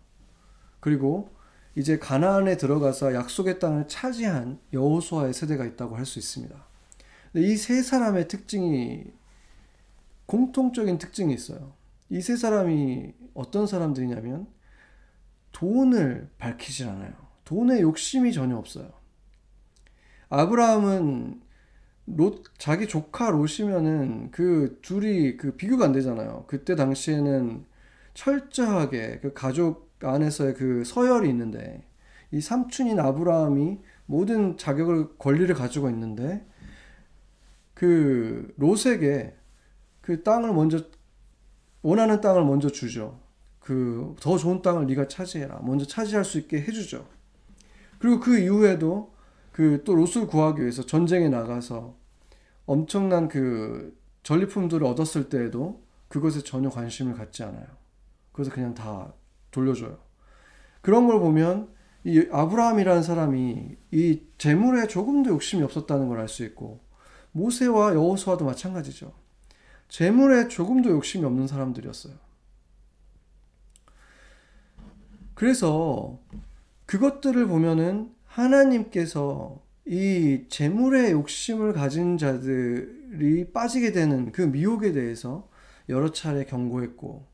그리고 0.79 1.35
이제 1.75 1.97
가나안에 1.99 2.57
들어가서 2.57 3.13
약속의 3.13 3.59
땅을 3.59 3.87
차지한 3.87 4.59
여호수아의 4.73 5.33
세대가 5.33 5.65
있다고 5.65 5.95
할 5.95 6.05
수 6.05 6.19
있습니다. 6.19 6.55
이 7.35 7.55
세 7.55 7.81
사람의 7.81 8.27
특징이 8.27 9.05
공통적인 10.25 10.97
특징이 10.97 11.33
있어요. 11.33 11.73
이 12.09 12.21
세 12.21 12.35
사람이 12.35 13.13
어떤 13.33 13.67
사람들이냐면 13.67 14.47
돈을 15.53 16.29
밝히질 16.37 16.87
않아요. 16.89 17.13
돈에 17.51 17.81
욕심이 17.81 18.31
전혀 18.31 18.55
없어요. 18.55 18.93
아브라함은 20.29 21.41
롯, 22.05 22.45
자기 22.57 22.87
조카 22.87 23.29
롯이면은 23.29 24.31
그 24.31 24.79
둘이 24.81 25.35
그 25.35 25.57
비교가 25.57 25.83
안 25.83 25.91
되잖아요. 25.91 26.45
그때 26.47 26.77
당시에는 26.77 27.65
철저하게 28.13 29.19
그 29.21 29.33
가족 29.33 29.91
안에서의 30.01 30.53
그 30.53 30.85
서열이 30.85 31.27
있는데 31.27 31.83
이 32.31 32.39
삼촌인 32.39 33.01
아브라함이 33.01 33.79
모든 34.05 34.55
자격을 34.55 35.17
권리를 35.17 35.53
가지고 35.53 35.89
있는데 35.89 36.45
그 37.73 38.53
롯에게 38.55 39.35
그 39.99 40.23
땅을 40.23 40.53
먼저 40.53 40.85
원하는 41.81 42.21
땅을 42.21 42.45
먼저 42.45 42.69
주죠. 42.69 43.19
그 43.59 44.15
더 44.21 44.37
좋은 44.37 44.61
땅을 44.61 44.87
네가 44.87 45.09
차지해라. 45.09 45.59
먼저 45.63 45.85
차지할 45.85 46.23
수 46.23 46.39
있게 46.39 46.61
해주죠. 46.61 47.05
그리고 48.01 48.19
그 48.19 48.39
이후에도 48.39 49.13
그또 49.51 49.93
롯을 49.93 50.25
구하기 50.27 50.61
위해서 50.61 50.83
전쟁에 50.83 51.29
나가서 51.29 51.95
엄청난 52.65 53.27
그 53.27 53.95
전리품들을 54.23 54.83
얻었을 54.87 55.29
때에도 55.29 55.83
그것에 56.07 56.41
전혀 56.43 56.69
관심을 56.69 57.13
갖지 57.13 57.43
않아요. 57.43 57.67
그래서 58.31 58.51
그냥 58.51 58.73
다 58.73 59.13
돌려줘요. 59.51 59.99
그런 60.81 61.05
걸 61.05 61.19
보면 61.19 61.69
이 62.03 62.27
아브라함이라는 62.31 63.03
사람이 63.03 63.77
이 63.91 64.21
재물에 64.39 64.87
조금도 64.87 65.29
욕심이 65.29 65.61
없었다는 65.61 66.07
걸 66.07 66.17
알 66.19 66.27
수 66.27 66.43
있고 66.43 66.79
모세와 67.33 67.93
여호수아도 67.93 68.45
마찬가지죠. 68.45 69.13
재물에 69.89 70.47
조금도 70.47 70.89
욕심이 70.89 71.23
없는 71.23 71.45
사람들이었어요. 71.45 72.15
그래서 75.35 76.19
그것들을 76.91 77.47
보면은 77.47 78.11
하나님께서 78.25 79.63
이 79.85 80.43
재물에 80.49 81.11
욕심을 81.11 81.71
가진 81.71 82.17
자들이 82.17 83.53
빠지게 83.53 83.93
되는 83.93 84.33
그 84.33 84.41
미혹에 84.41 84.91
대해서 84.91 85.49
여러 85.87 86.11
차례 86.11 86.43
경고했고 86.43 87.25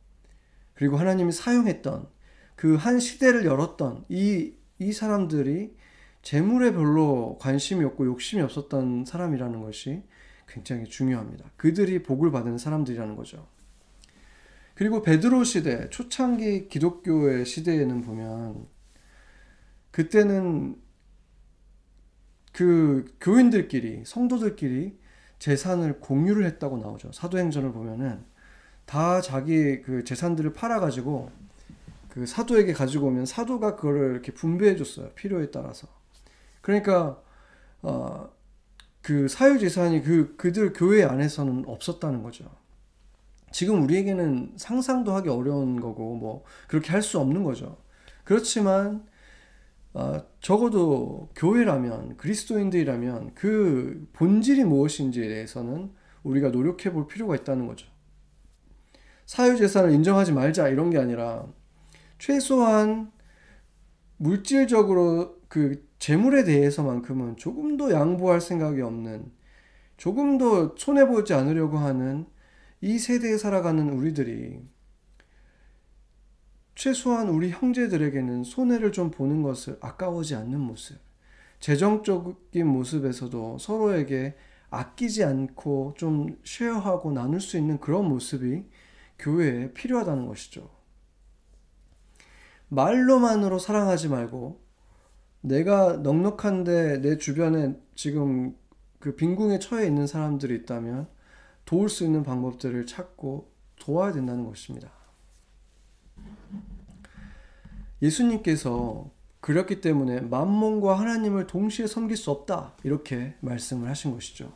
그리고 0.76 0.98
하나님이 0.98 1.32
사용했던 1.32 2.08
그 2.56 2.76
한 2.76 3.00
시대를 3.00 3.46
열었던 3.46 4.06
이, 4.10 4.54
이 4.78 4.94
사람들이 4.94 5.76
재물에 6.22 6.72
별로 6.72 7.40
관심이 7.42 7.84
없고 7.84 8.06
욕심이 8.06 8.44
없었던 8.44 9.06
사람이라는 9.06 9.60
것이 9.62 10.04
굉장히 10.48 10.86
중요합니다. 10.86 11.50
그들이 11.58 12.04
복을 12.04 12.30
받은 12.30 12.60
사람들이라는 12.60 13.16
거죠. 13.16 13.48
그리고 14.76 15.02
베드로 15.02 15.44
시대, 15.44 15.90
초창기 15.90 16.68
기독교의 16.68 17.44
시대에는 17.48 18.02
보면 18.02 18.77
그때는 19.98 20.80
그 22.54 23.06
교인들끼리, 23.20 24.04
성도들끼리 24.06 24.96
재산을 25.40 26.00
공유를 26.00 26.46
했다고 26.46 26.78
나오죠. 26.78 27.12
사도행전을 27.14 27.72
보면은 27.72 28.24
다 28.86 29.22
자기 29.22 29.82
그 29.82 30.04
재산들을 30.04 30.54
팔아 30.54 30.80
가지고 30.82 31.32
그 32.10 32.28
사도에게 32.28 32.74
가지고 32.74 33.08
오면 33.08 33.26
사도가 33.26 33.76
그거를 33.76 34.12
이렇게 34.12 34.32
분배해 34.32 34.76
줬어요. 34.76 35.10
필요에 35.16 35.50
따라서. 35.50 35.88
그러니까 36.62 37.20
어, 37.82 38.30
그 39.02 39.28
사유 39.28 39.58
재산이 39.58 40.04
그 40.04 40.36
그들 40.36 40.74
교회 40.74 41.06
안에서는 41.06 41.64
없었다는 41.66 42.22
거죠. 42.22 42.46
지금 43.52 43.82
우리에게는 43.82 44.54
상상도 44.58 45.12
하기 45.16 45.30
어려운 45.30 45.82
거고 45.82 46.16
뭐 46.18 46.44
그렇게 46.68 46.92
할 46.92 47.02
수 47.02 47.20
없는 47.20 47.44
거죠. 47.44 47.78
그렇지만 48.24 49.04
어, 49.94 50.22
적어도 50.42 51.30
교회라면 51.36 52.18
그리스도인들이라면 52.18 53.34
그 53.34 54.08
본질이 54.14 54.64
무엇인지에 54.64 55.28
대해서는 55.28 55.92
우리가 56.24 56.50
노력해 56.50 56.92
볼 56.92 57.08
필요가 57.08 57.36
있다는 57.36 57.68
거죠. 57.68 57.88
사유재산을 59.26 59.92
인정하지 59.92 60.34
말자 60.34 60.70
이런 60.70 60.90
게 60.90 60.98
아니라 60.98 61.46
최소한 62.18 63.12
물질적으로 64.18 65.38
그 65.48 65.88
재물에 66.00 66.44
대해서만큼은 66.44 67.38
조금도 67.38 67.92
양보할 67.92 68.42
생각이 68.42 68.82
없는 68.82 69.32
조금도 69.98 70.76
손해보지 70.78 71.34
않으려고 71.34 71.78
하는 71.78 72.26
이 72.82 73.00
세대에 73.00 73.38
살아가는 73.38 73.90
우리들이 73.90 74.62
최소한 76.78 77.28
우리 77.30 77.50
형제들에게는 77.50 78.44
손해를 78.44 78.92
좀 78.92 79.10
보는 79.10 79.42
것을 79.42 79.80
아까워지 79.82 80.36
않는 80.36 80.60
모습, 80.60 81.00
재정적인 81.60 82.68
모습에서도 82.68 83.58
서로에게 83.58 84.36
아끼지 84.70 85.24
않고 85.24 85.96
좀 85.98 86.38
쉐어하고 86.44 87.12
나눌 87.12 87.42
수 87.42 87.58
있는 87.58 87.80
그런 87.80 88.08
모습이 88.08 88.64
교회에 89.18 89.74
필요하다는 89.74 90.28
것이죠. 90.28 90.70
말로만으로 92.68 93.58
사랑하지 93.58 94.10
말고 94.10 94.62
내가 95.42 95.94
넉넉한데 95.94 97.02
내 97.02 97.18
주변에 97.18 97.76
지금 97.96 98.56
그 99.00 99.16
빈궁에 99.16 99.58
처해 99.58 99.88
있는 99.88 100.06
사람들이 100.06 100.54
있다면 100.58 101.08
도울 101.66 101.90
수 101.90 102.06
있는 102.06 102.22
방법들을 102.22 102.86
찾고 102.86 103.52
도와야 103.80 104.12
된다는 104.12 104.46
것입니다. 104.46 104.97
예수님께서 108.02 109.10
그렇기 109.40 109.82
때문에 109.82 110.22
만몬과 110.22 111.00
하나님을 111.00 111.48
동시에 111.48 111.88
섬길 111.88 112.18
수 112.18 112.32
없다 112.32 112.76
이렇게 112.84 113.36
말씀을 113.42 113.90
하신 113.90 114.12
것이죠. 114.12 114.52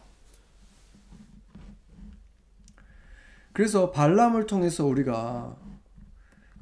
그래서 3.53 3.91
발람을 3.91 4.45
통해서 4.45 4.85
우리가 4.85 5.57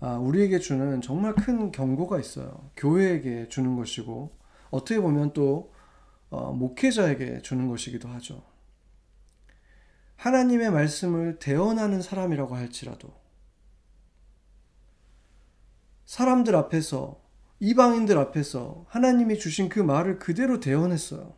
아, 0.02 0.14
우리에게 0.16 0.60
주는 0.60 1.02
정말 1.02 1.36
큰 1.36 1.72
경고가 1.72 2.20
있어요. 2.20 2.72
교회에게 2.78 3.50
주는 3.50 3.76
것이고 3.76 4.38
어떻게 4.72 5.00
보면 5.00 5.34
또 5.34 5.74
어, 6.30 6.54
목회자에게 6.54 7.42
주는 7.42 7.68
것이기도 7.68 8.08
하죠. 8.10 8.44
하나님의 10.16 10.72
말씀을 10.72 11.40
대언하는 11.40 12.02
사람이라고 12.02 12.56
할지라도 12.56 13.10
사람들 16.10 16.56
앞에서 16.56 17.22
이방인들 17.60 18.18
앞에서 18.18 18.84
하나님이 18.90 19.38
주신 19.38 19.70
그 19.70 19.80
말을 19.80 20.18
그대로 20.18 20.60
대언했어요. 20.60 21.36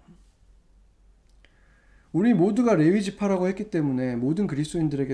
우리 2.13 2.33
모두가 2.33 2.75
레위 2.75 3.03
지파라고 3.03 3.49
했기 3.49 3.69
때문에 3.69 4.15
모든 4.15 4.47
그리스도인들에게 4.47 5.13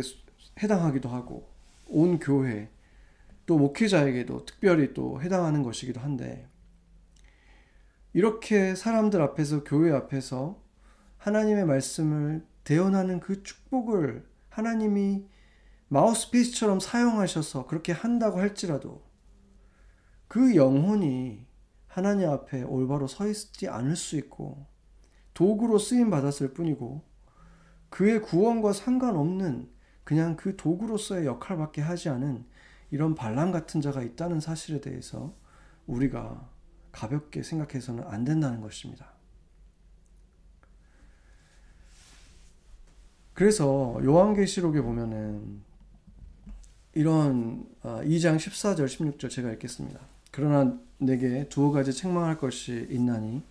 해당하기도 0.62 1.10
하고 1.10 1.52
온 1.88 2.20
교회 2.20 2.70
또 3.48 3.58
목회자에게도 3.58 4.46
특별히 4.46 4.94
또 4.94 5.24
해당하는 5.24 5.64
것이기도 5.64 6.02
한데 6.02 6.48
이렇게 8.14 8.76
사람들 8.76 9.24
앞에서 9.24 9.64
교회 9.64 9.92
앞에서 9.92 10.62
하나님의 11.18 11.66
말씀을 11.66 12.46
대언하는 12.64 13.20
그 13.20 13.42
축복을 13.42 14.24
하나님이 14.50 15.26
마우스피스처럼 15.88 16.80
사용하셔서 16.80 17.66
그렇게 17.66 17.92
한다고 17.92 18.40
할지라도 18.40 19.07
그 20.28 20.56
영혼이 20.56 21.46
하나님 21.88 22.30
앞에 22.30 22.64
올바로 22.64 23.08
서 23.08 23.28
있지 23.28 23.68
않을 23.68 23.96
수 23.96 24.18
있고 24.18 24.66
도구로 25.34 25.80
쓰임 25.80 26.10
받았을 26.10 26.54
뿐이고 26.54 27.04
그의 27.90 28.22
구원과 28.22 28.74
상관없는 28.74 29.70
그냥 30.04 30.36
그 30.36 30.56
도구로서의 30.56 31.26
역할밖에 31.26 31.82
하지 31.82 32.10
않은 32.10 32.46
이런 32.92 33.16
반란 33.16 33.52
같은 33.52 33.82
자가 33.82 34.02
있다는 34.02 34.40
사실에 34.40 34.80
대해서 34.80 35.36
우리가 35.86 36.50
가볍게 36.92 37.44
생각해서는 37.44 38.04
안 38.06 38.24
된다는 38.24 38.62
것입니다. 38.62 39.14
그래서 43.34 44.00
요한계시록에 44.04 44.82
보면은 44.82 45.62
이런 46.94 47.68
2장 47.84 48.38
14절 48.38 48.86
16절 48.86 49.30
제가 49.30 49.52
읽겠습니다. 49.54 50.00
그러나 50.32 50.80
내게 50.98 51.48
두어 51.50 51.72
가지 51.72 51.94
책망할 51.94 52.38
것이 52.38 52.88
있나니 52.90 53.44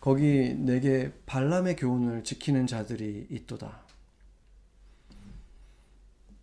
거기 0.00 0.54
내게 0.54 1.12
발람의 1.26 1.76
교훈을 1.76 2.24
지키는 2.24 2.66
자들이 2.66 3.26
있도다. 3.30 3.80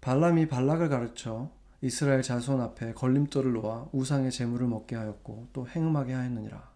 발람이 0.01 0.47
발락을 0.47 0.89
가르쳐 0.89 1.49
이스라엘 1.81 2.21
자손 2.21 2.61
앞에 2.61 2.93
걸림돌을 2.93 3.53
놓아 3.53 3.87
우상의 3.91 4.31
재물을 4.31 4.67
먹게 4.67 4.95
하였고 4.95 5.47
또 5.53 5.67
행음하게 5.67 6.13
하였느니라. 6.13 6.75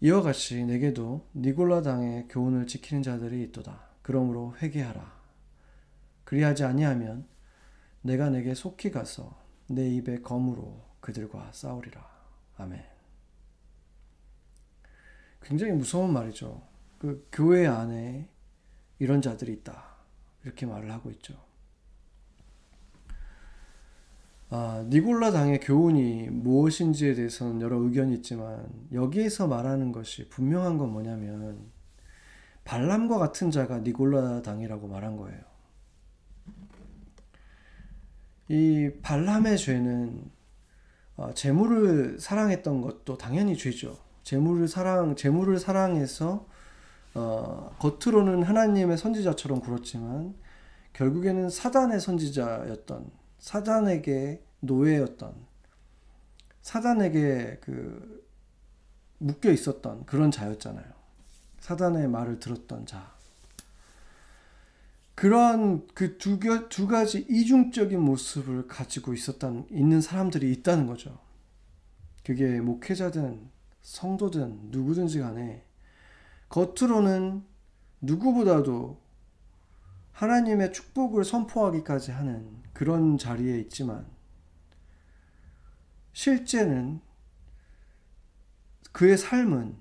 이와 0.00 0.22
같이 0.22 0.64
내게도 0.64 1.26
니골라 1.34 1.82
당의 1.82 2.28
교훈을 2.28 2.66
지키는 2.66 3.02
자들이 3.02 3.42
있도다. 3.44 3.80
그러므로 4.02 4.54
회개하라. 4.60 5.16
그리하지 6.24 6.64
아니하면 6.64 7.26
내가 8.02 8.30
내게 8.30 8.54
속히 8.54 8.90
가서 8.90 9.36
내 9.68 9.88
입에 9.88 10.20
검으로 10.20 10.85
그들과 11.00 11.50
싸우리라. 11.52 12.04
아멘. 12.56 12.82
굉장히 15.42 15.72
무서운 15.72 16.12
말이죠. 16.12 16.62
그 16.98 17.28
교회 17.30 17.66
안에 17.66 18.28
이런 18.98 19.20
자들이 19.22 19.52
있다. 19.52 19.84
이렇게 20.44 20.66
말을 20.66 20.90
하고 20.90 21.10
있죠. 21.12 21.46
아, 24.48 24.84
니골라 24.88 25.32
당의 25.32 25.60
교훈이 25.60 26.30
무엇인지에 26.30 27.14
대해서는 27.14 27.60
여러 27.60 27.78
의견이 27.78 28.14
있지만 28.14 28.68
여기에서 28.92 29.48
말하는 29.48 29.90
것이 29.90 30.28
분명한 30.28 30.78
건 30.78 30.92
뭐냐면 30.92 31.70
발람과 32.64 33.18
같은 33.18 33.50
자가 33.50 33.80
니골라 33.80 34.42
당이라고 34.42 34.86
말한 34.86 35.16
거예요. 35.16 35.40
이 38.48 38.90
발람의 39.02 39.58
죄는 39.58 40.30
어, 41.16 41.32
재물을 41.34 42.18
사랑했던 42.20 42.82
것도 42.82 43.16
당연히 43.16 43.56
죄죠. 43.56 43.98
재물을 44.22 44.68
사랑 44.68 45.16
재물을 45.16 45.58
사랑해서 45.58 46.46
어, 47.14 47.74
겉으로는 47.78 48.42
하나님의 48.42 48.98
선지자처럼 48.98 49.60
굴었지만 49.60 50.34
결국에는 50.92 51.48
사단의 51.48 52.00
선지자였던 52.00 53.10
사단에게 53.38 54.42
노예였던 54.60 55.34
사단에게 56.62 57.58
그 57.62 58.26
묶여 59.18 59.50
있었던 59.50 60.04
그런 60.04 60.30
자였잖아요. 60.30 60.84
사단의 61.60 62.08
말을 62.08 62.38
들었던 62.38 62.86
자. 62.86 63.15
그러한 65.16 65.86
그두 65.94 66.38
두 66.68 66.86
가지 66.86 67.26
이중적인 67.28 67.98
모습을 67.98 68.68
가지고 68.68 69.14
있었던 69.14 69.66
있는 69.70 70.02
사람들이 70.02 70.52
있다는 70.52 70.86
거죠. 70.86 71.18
그게 72.22 72.60
목회자든 72.60 73.50
성도든 73.80 74.70
누구든지 74.70 75.20
간에 75.20 75.64
겉으로는 76.50 77.44
누구보다도 78.02 79.00
하나님의 80.12 80.72
축복을 80.72 81.24
선포하기까지 81.24 82.10
하는 82.10 82.62
그런 82.74 83.16
자리에 83.16 83.58
있지만 83.60 84.06
실제는 86.12 87.00
그의 88.92 89.16
삶은 89.16 89.76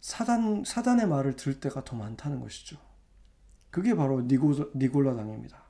사단, 0.00 0.62
사단의 0.64 1.08
말을 1.08 1.34
들을 1.34 1.58
때가 1.58 1.82
더 1.84 1.96
많다는 1.96 2.40
것이죠. 2.40 2.78
그게 3.76 3.94
바로 3.94 4.22
니골라당입니다. 4.22 5.62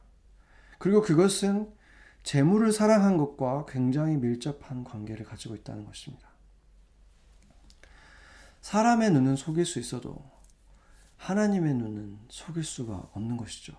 그리고 0.79 1.03
그것은 1.03 1.75
재물을 2.23 2.71
사랑한 2.71 3.17
것과 3.17 3.67
굉장히 3.67 4.17
밀접한 4.17 4.85
관계를 4.85 5.27
가지고 5.27 5.57
있다는 5.57 5.85
것입니다. 5.85 6.29
사람의 8.61 9.11
눈은 9.11 9.35
속일 9.35 9.67
수 9.67 9.81
있어도 9.81 10.25
하나님의 11.17 11.75
눈은 11.75 12.21
속일 12.29 12.63
수가 12.63 13.09
없는 13.13 13.37
것이죠. 13.37 13.77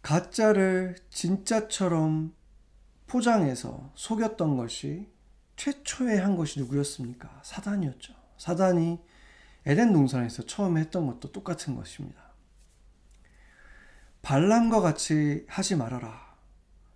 가짜를 0.00 0.94
진짜처럼 1.10 2.36
포장해서 3.08 3.90
속였던 3.96 4.56
것이 4.56 5.10
최초에 5.56 6.18
한 6.18 6.36
것이 6.36 6.60
누구였습니까? 6.60 7.40
사단이었죠. 7.42 8.14
사단이 8.38 9.09
에덴 9.66 9.92
동산에서 9.92 10.44
처음에 10.46 10.80
했던 10.80 11.06
것도 11.06 11.32
똑같은 11.32 11.76
것입니다. 11.76 12.20
반란과 14.22 14.80
같이 14.80 15.44
하지 15.48 15.76
말아라. 15.76 16.30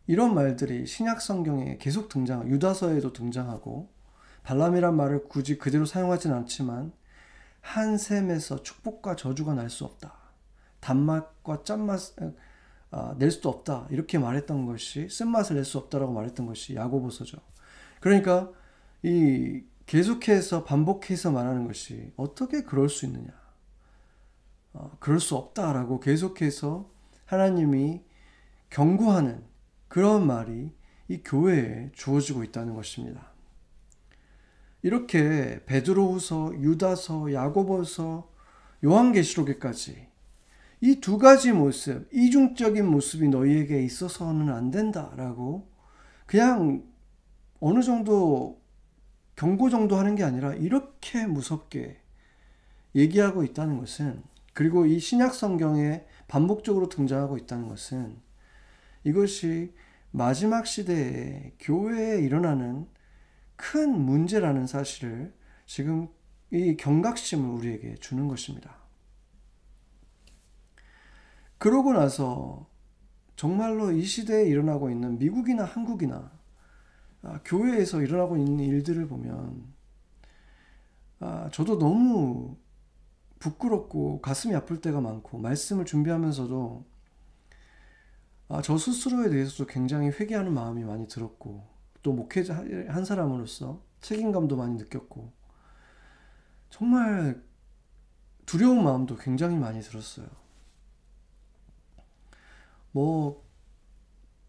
이런 0.07 0.35
말들이 0.35 0.87
신약 0.87 1.23
성경에 1.23 1.79
계속 1.79 2.09
등장, 2.09 2.49
유다서에도 2.49 3.13
등장하고 3.13 3.91
발람이란 4.43 4.95
말을 4.95 5.25
굳이 5.29 5.57
그대로 5.57 5.87
사용하진 5.87 6.33
않지만 6.33 6.93
한 7.63 7.97
셈에서 7.97 8.63
축복과 8.63 9.17
저주가 9.17 9.55
날 9.55 9.71
수 9.71 9.85
없다. 9.85 10.15
단맛과 10.81 11.63
짠맛 11.65 12.01
아, 12.91 13.15
낼 13.19 13.31
수도 13.31 13.49
없다. 13.49 13.89
이렇게 13.91 14.19
말했던 14.19 14.67
것이 14.67 15.09
쓴맛을 15.09 15.57
낼 15.57 15.65
수 15.65 15.79
없다라고 15.79 16.13
말했던 16.13 16.47
것이 16.47 16.77
야고보서죠. 16.77 17.39
그러니까 18.01 18.51
이 19.03 19.63
계속해서 19.87 20.65
반복해서 20.65 21.31
말하는 21.31 21.67
것이 21.67 22.13
어떻게 22.17 22.63
그럴 22.63 22.89
수 22.89 23.07
있느냐? 23.07 23.29
어, 24.73 24.97
그럴 24.99 25.21
수 25.21 25.37
없다라고 25.37 26.01
계속해서 26.01 26.91
하나님이 27.27 28.03
경고하는 28.71 29.45
그런 29.89 30.27
말이 30.27 30.73
이 31.09 31.23
교회에 31.23 31.91
주어지고 31.93 32.45
있다는 32.45 32.75
것입니다. 32.75 33.33
이렇게 34.83 35.65
베드로후서, 35.67 36.55
유다서, 36.61 37.33
야고보서, 37.33 38.31
요한계시록에까지 38.85 40.09
이 40.81 41.01
두 41.01 41.17
가지 41.17 41.53
모습, 41.53 42.09
이중적인 42.13 42.85
모습이 42.87 43.29
너희에게 43.29 43.83
있어서는 43.85 44.51
안 44.51 44.71
된다라고 44.71 45.67
그냥 46.27 46.85
어느 47.61 47.83
정도 47.83 48.61
경고 49.37 49.71
정도 49.71 49.97
하는 49.97 50.15
게 50.15 50.25
아니라 50.25 50.55
이렇게 50.55 51.27
무섭게 51.27 52.01
얘기하고 52.95 53.43
있다는 53.43 53.79
것은 53.79 54.23
그리고 54.53 54.87
이 54.87 55.01
신약 55.01 55.35
성경에 55.35 56.05
반복적으로 56.29 56.89
등장하고 56.89 57.37
있다는 57.39 57.69
것은 57.69 58.17
이것이 59.03 59.75
마지막 60.13 60.67
시대에 60.67 61.53
교회에 61.59 62.21
일어나는 62.21 62.87
큰 63.57 63.99
문제라는 63.99 64.67
사실을 64.67 65.35
지금 65.67 66.09
이 66.51 66.77
경각심을 66.77 67.49
우리에게 67.49 67.97
주는 67.97 68.29
것입니다. 68.29 68.77
그러고 71.59 71.93
나서 71.93 72.69
정말로 73.37 73.91
이 73.91 74.05
시대에 74.05 74.45
일어나고 74.47 74.91
있는 74.91 75.19
미국이나 75.19 75.65
한국이나 75.65 76.31
아, 77.25 77.41
교회에서 77.45 78.03
일어나고 78.03 78.37
있는 78.37 78.61
일들을 78.61 79.09
보면 79.09 79.73
아, 81.21 81.51
저도 81.53 81.79
너무 81.79 82.57
부끄럽고 83.39 84.21
가슴이 84.21 84.55
아플 84.55 84.81
때가 84.81 85.01
많고 85.01 85.39
말씀을 85.39 85.85
준비하면서도 85.85 86.85
아, 88.49 88.63
저 88.63 88.77
스스로에 88.79 89.31
대해서도 89.31 89.67
굉장히 89.67 90.09
회개하는 90.09 90.53
마음이 90.53 90.85
많이 90.85 91.09
들었고 91.09 91.67
또 92.03 92.13
목회자 92.13 92.57
한 92.89 93.05
사람으로서 93.05 93.83
책임감도 94.01 94.57
많이 94.57 94.77
느꼈고 94.77 95.33
정말 96.71 97.43
두려운 98.47 98.85
마음도 98.85 99.17
굉장히 99.17 99.57
많이 99.57 99.81
들었어요. 99.81 100.27
뭐 102.93 103.45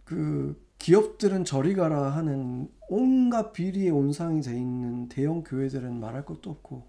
그 0.06 0.65
기업들은 0.80 1.46
저리 1.46 1.74
가라 1.74 2.12
하는 2.12 2.72
온갖 2.88 3.54
비리의 3.54 3.90
온상이 3.90 4.42
돼 4.42 4.56
있는 4.56 5.10
대형 5.10 5.44
교회들은 5.44 6.00
말할 6.00 6.26
것도 6.26 6.52
없고 6.52 6.88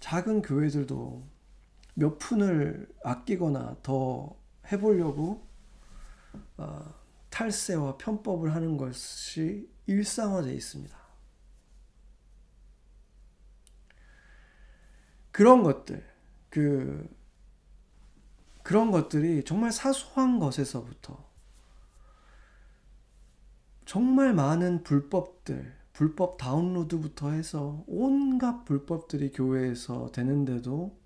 작은 0.00 0.42
교회들도 0.42 1.24
몇 1.94 2.18
푼을 2.18 2.92
아끼거나 3.02 3.76
더 3.82 4.36
해보려고 4.70 5.46
어, 6.56 6.94
탈세와 7.30 7.96
편법을 7.96 8.54
하는 8.54 8.76
것이 8.76 9.68
일상화되어 9.86 10.52
있습니다. 10.52 10.96
그런 15.30 15.62
것들, 15.62 16.04
그, 16.48 17.08
그런 18.62 18.90
것들이 18.90 19.42
정말 19.44 19.72
사소한 19.72 20.38
것에서부터 20.38 21.33
정말 23.84 24.32
많은 24.34 24.82
불법들, 24.82 25.74
불법 25.92 26.38
다운로드부터 26.38 27.30
해서 27.30 27.84
온갖 27.86 28.64
불법들이 28.64 29.30
교회에서 29.30 30.10
되는데도 30.12 30.98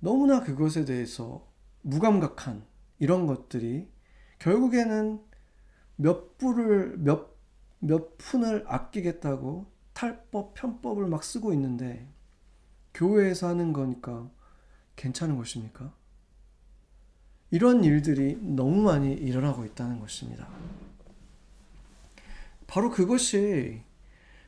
너무나 0.00 0.40
그것에 0.40 0.84
대해서 0.84 1.46
무감각한 1.82 2.64
이런 2.98 3.26
것들이 3.26 3.88
결국에는 4.38 5.20
몇 5.96 6.38
불을 6.38 6.98
몇, 6.98 7.36
몇 7.78 8.16
푼을 8.18 8.64
아끼겠다고 8.66 9.70
탈법, 9.92 10.54
편법을 10.54 11.06
막 11.06 11.22
쓰고 11.22 11.52
있는데 11.52 12.08
교회에서 12.94 13.48
하는 13.48 13.72
거니까 13.72 14.30
괜찮은 14.96 15.36
것입니까? 15.36 15.92
이런 17.50 17.84
일들이 17.84 18.36
너무 18.40 18.82
많이 18.82 19.12
일어나고 19.12 19.64
있다는 19.66 20.00
것입니다. 20.00 20.48
바로 22.72 22.88
그것이 22.88 23.82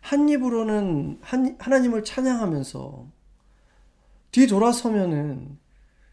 한 0.00 0.30
입으로는 0.30 1.18
한, 1.20 1.58
하나님을 1.58 2.04
찬양하면서 2.04 3.06
뒤돌아서면은 4.30 5.58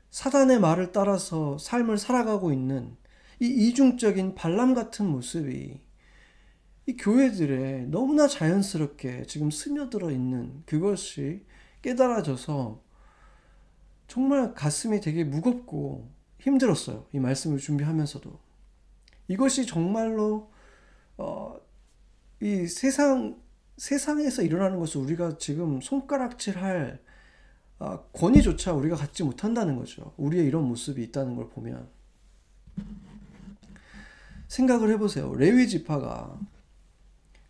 사단의 0.09 0.59
말을 0.59 0.91
따라서 0.91 1.57
삶을 1.57 1.97
살아가고 1.97 2.51
있는 2.51 2.97
이 3.39 3.45
이중적인 3.45 4.35
반람 4.35 4.73
같은 4.73 5.05
모습이 5.07 5.79
이 6.87 6.97
교회들에 6.97 7.85
너무나 7.85 8.27
자연스럽게 8.27 9.23
지금 9.27 9.49
스며들어 9.49 10.11
있는 10.11 10.63
그것이 10.65 11.45
깨달아져서 11.81 12.83
정말 14.09 14.53
가슴이 14.53 14.99
되게 14.99 15.23
무겁고 15.23 16.11
힘들었어요. 16.39 17.05
이 17.13 17.19
말씀을 17.19 17.57
준비하면서도. 17.57 18.37
이것이 19.29 19.65
정말로, 19.65 20.51
어, 21.17 21.57
이 22.41 22.67
세상, 22.67 23.39
세상에서 23.77 24.41
일어나는 24.41 24.79
것을 24.79 25.01
우리가 25.01 25.37
지금 25.37 25.79
손가락질 25.81 26.57
할 26.57 26.99
어, 27.79 28.03
권위조차 28.13 28.73
우리가 28.73 28.95
갖지 28.95 29.23
못한다는 29.23 29.75
거죠. 29.75 30.13
우리의 30.17 30.45
이런 30.45 30.67
모습이 30.67 31.01
있다는 31.03 31.35
걸 31.35 31.49
보면. 31.49 31.87
생각을 34.47 34.89
해보세요. 34.91 35.33
레위 35.35 35.67
지파가 35.67 36.37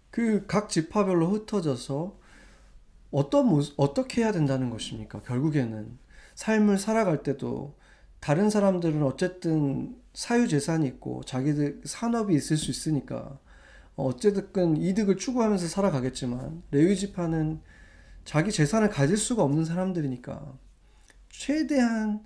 그 0.09 0.45
각 0.45 0.69
지파별로 0.69 1.29
흩어져서 1.29 2.17
어떤 3.11 3.47
모습, 3.47 3.73
어떻게 3.77 4.21
해야 4.21 4.31
된다는 4.31 4.69
것입니까? 4.69 5.21
결국에는 5.21 5.97
삶을 6.35 6.77
살아갈 6.77 7.23
때도 7.23 7.75
다른 8.19 8.49
사람들은 8.49 9.03
어쨌든 9.03 9.95
사유 10.13 10.47
재산이 10.47 10.85
있고 10.87 11.23
자기들 11.23 11.81
산업이 11.85 12.35
있을 12.35 12.57
수 12.57 12.71
있으니까 12.71 13.39
어쨌든 14.05 14.77
이득을 14.77 15.17
추구하면서 15.17 15.67
살아가겠지만 15.67 16.63
레위 16.71 16.95
지파는 16.95 17.59
자기 18.25 18.51
재산을 18.51 18.89
가질 18.89 19.17
수가 19.17 19.43
없는 19.43 19.65
사람들이니까 19.65 20.53
최대한 21.29 22.23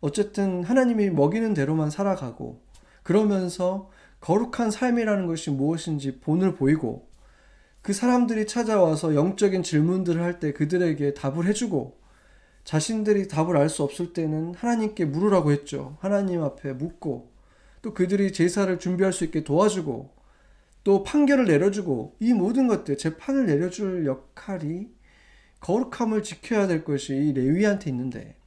어쨌든 0.00 0.62
하나님이 0.64 1.10
먹이는 1.10 1.54
대로만 1.54 1.90
살아가고 1.90 2.60
그러면서 3.02 3.90
거룩한 4.20 4.70
삶이라는 4.70 5.26
것이 5.26 5.50
무엇인지 5.50 6.20
본을 6.20 6.54
보이고 6.54 7.08
그 7.82 7.92
사람들이 7.92 8.46
찾아와서 8.46 9.14
영적인 9.14 9.62
질문들을 9.62 10.22
할 10.22 10.40
때 10.40 10.52
그들에게 10.52 11.14
답을 11.14 11.46
해주고 11.46 11.98
자신들이 12.64 13.28
답을 13.28 13.56
알 13.56 13.68
수 13.70 13.82
없을 13.82 14.12
때는 14.12 14.54
하나님께 14.54 15.06
물으라고 15.06 15.52
했죠. 15.52 15.96
하나님 16.00 16.42
앞에 16.42 16.74
묻고 16.74 17.32
또 17.80 17.94
그들이 17.94 18.32
제사를 18.32 18.78
준비할 18.78 19.12
수 19.12 19.24
있게 19.24 19.42
도와주고 19.42 20.17
또 20.88 21.02
판결을 21.02 21.44
내려주고 21.44 22.16
이 22.18 22.32
모든 22.32 22.66
것들 22.66 22.96
재판을 22.96 23.44
내려줄 23.44 24.06
역할이 24.06 24.88
거룩함을 25.60 26.22
지켜야 26.22 26.66
될 26.66 26.82
것이 26.82 27.14
이 27.14 27.34
레위한테 27.34 27.90
있는데 27.90 28.38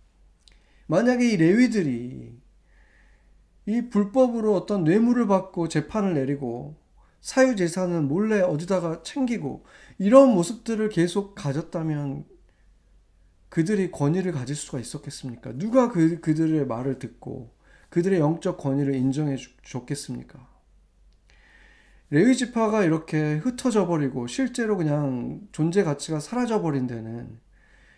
만약에 0.88 1.30
이 1.30 1.38
레위들이 1.38 2.36
이 3.68 3.82
불법으로 3.92 4.56
어떤 4.56 4.84
뇌물을 4.86 5.28
받고 5.28 5.68
재판을 5.68 6.16
내리고 6.16 6.78
사유 7.20 7.56
재산은 7.56 8.08
몰래 8.08 8.42
어디다가 8.42 9.04
챙기고 9.04 9.64
이런 10.00 10.34
모습들을 10.34 10.90
계속 10.90 11.36
가졌다면 11.36 12.26
그들이 13.50 13.92
권위를 13.92 14.32
가질 14.32 14.56
수가 14.56 14.80
있었겠습니까? 14.80 15.60
누가 15.60 15.92
그, 15.92 16.20
그들의 16.20 16.66
말을 16.66 16.98
듣고 16.98 17.54
그들의 17.90 18.20
영적 18.20 18.58
권위를 18.58 18.96
인정해 18.96 19.38
줬겠습니까? 19.62 20.51
레위 22.12 22.36
지파가 22.36 22.84
이렇게 22.84 23.36
흩어져 23.38 23.88
버리고 23.88 24.28
실제로 24.28 24.76
그냥 24.76 25.48
존재 25.54 25.82
가치가 25.82 26.20
사라져 26.20 26.62
버린 26.62 26.86
데는 26.86 27.40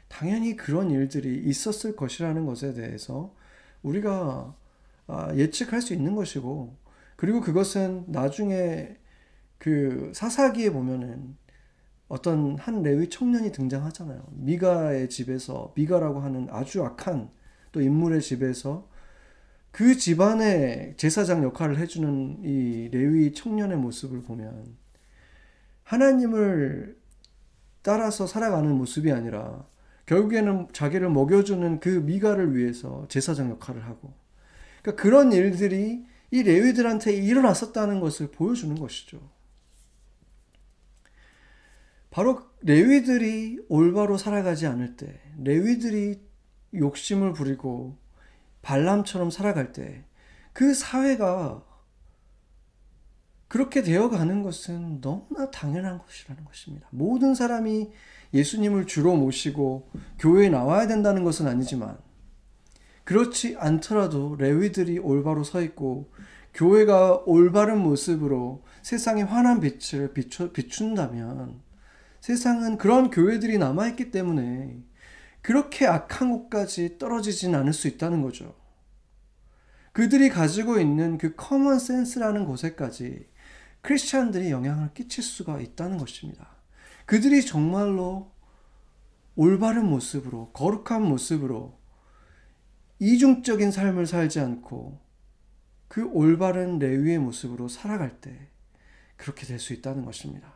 당연히 0.07 0.55
그런 0.55 0.91
일들이 0.91 1.43
있었을 1.43 1.95
것이라는 1.95 2.45
것에 2.45 2.73
대해서 2.73 3.35
우리가 3.81 4.55
아, 5.07 5.35
예측할 5.35 5.81
수 5.81 5.95
있는 5.95 6.13
것이고 6.13 6.77
그리고 7.15 7.41
그것은 7.41 8.05
나중에 8.07 8.97
그 9.57 10.11
사사기에 10.13 10.71
보면은 10.71 11.35
어떤 12.07 12.55
한 12.59 12.83
레위 12.83 13.09
청년이 13.09 13.51
등장하잖아요. 13.51 14.27
미가의 14.29 15.09
집에서 15.09 15.73
미가라고 15.75 16.19
하는 16.19 16.47
아주 16.51 16.83
악한 16.83 17.31
또 17.71 17.81
인물의 17.81 18.21
집에서 18.21 18.87
그 19.73 19.97
집안의 19.97 20.93
제사장 20.97 21.43
역할을 21.43 21.79
해주는 21.79 22.43
이 22.43 22.89
레위 22.91 23.33
청년의 23.33 23.75
모습을 23.77 24.21
보면 24.21 24.77
하나님을 25.83 26.95
따라서 27.81 28.27
살아가는 28.27 28.71
모습이 28.71 29.11
아니라 29.11 29.65
결국에는 30.05 30.67
자기를 30.73 31.09
먹여주는 31.09 31.79
그 31.79 31.89
미가를 31.89 32.55
위해서 32.55 33.07
제사장 33.09 33.49
역할을 33.49 33.83
하고 33.85 34.13
그러니까 34.83 35.01
그런 35.01 35.33
일들이 35.33 36.05
이 36.29 36.43
레위들한테 36.43 37.13
일어났었다는 37.13 37.99
것을 37.99 38.29
보여주는 38.29 38.75
것이죠. 38.75 39.27
바로 42.11 42.43
레위들이 42.61 43.57
올바로 43.69 44.19
살아가지 44.19 44.67
않을 44.67 44.97
때, 44.97 45.19
레위들이 45.41 46.21
욕심을 46.75 47.33
부리고 47.33 47.97
발람처럼 48.63 49.29
살아갈 49.29 49.71
때, 49.71 50.03
그 50.51 50.73
사회가 50.73 51.63
그렇게 53.47 53.83
되어가는 53.83 54.41
것은 54.41 55.01
너무나 55.01 55.51
당연한 55.51 55.99
것이라는 55.99 56.43
것입니다. 56.43 56.87
모든 56.89 57.35
사람이 57.35 57.91
예수님을 58.33 58.87
주로 58.87 59.15
모시고 59.15 59.91
교회에 60.17 60.49
나와야 60.49 60.87
된다는 60.87 61.23
것은 61.23 61.47
아니지만, 61.47 61.99
그렇지 63.03 63.57
않더라도 63.59 64.35
레위들이 64.37 64.97
올바로 64.97 65.43
서 65.43 65.61
있고 65.61 66.11
교회가 66.53 67.23
올바른 67.25 67.79
모습으로 67.79 68.63
세상에 68.81 69.23
환한 69.23 69.59
빛을 69.59 70.13
비춘다면 70.53 71.61
세상은 72.21 72.77
그런 72.77 73.09
교회들이 73.09 73.57
남아있기 73.57 74.11
때문에 74.11 74.81
그렇게 75.43 75.85
악한 75.85 76.31
곳까지 76.31 76.97
떨어지진 76.97 77.53
않을 77.53 77.73
수 77.73 77.87
있다는 77.87 78.23
거죠. 78.23 78.55
그들이 79.91 80.29
가지고 80.29 80.79
있는 80.79 81.19
그 81.19 81.35
common 81.35 81.77
sense라는 81.77 82.45
곳에까지 82.45 83.29
크리스찬들이 83.81 84.49
영향을 84.49 84.93
끼칠 84.93 85.23
수가 85.23 85.59
있다는 85.59 85.97
것입니다. 85.97 86.47
그들이 87.05 87.45
정말로 87.45 88.31
올바른 89.35 89.85
모습으로, 89.85 90.51
거룩한 90.53 91.03
모습으로 91.03 91.77
이중적인 92.99 93.71
삶을 93.71 94.07
살지 94.07 94.39
않고 94.39 95.01
그 95.89 96.05
올바른 96.05 96.79
레위의 96.79 97.19
모습으로 97.19 97.67
살아갈 97.67 98.21
때 98.21 98.47
그렇게 99.17 99.45
될 99.45 99.59
수 99.59 99.73
있다는 99.73 100.05
것입니다. 100.05 100.53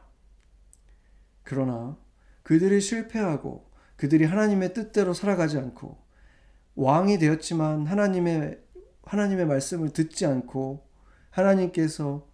그러나 1.43 1.97
그들이 2.43 2.79
실패하고 2.79 3.66
그들이 3.97 4.25
하나님의 4.25 4.73
뜻대로 4.73 5.13
살아가지 5.13 5.57
않고 5.57 5.97
왕이 6.75 7.17
되었지만 7.17 7.87
하나님의 7.87 8.61
하나님의 9.03 9.45
말씀을 9.47 9.91
듣지 9.91 10.25
않고 10.25 10.87
하나님께서 11.29 12.27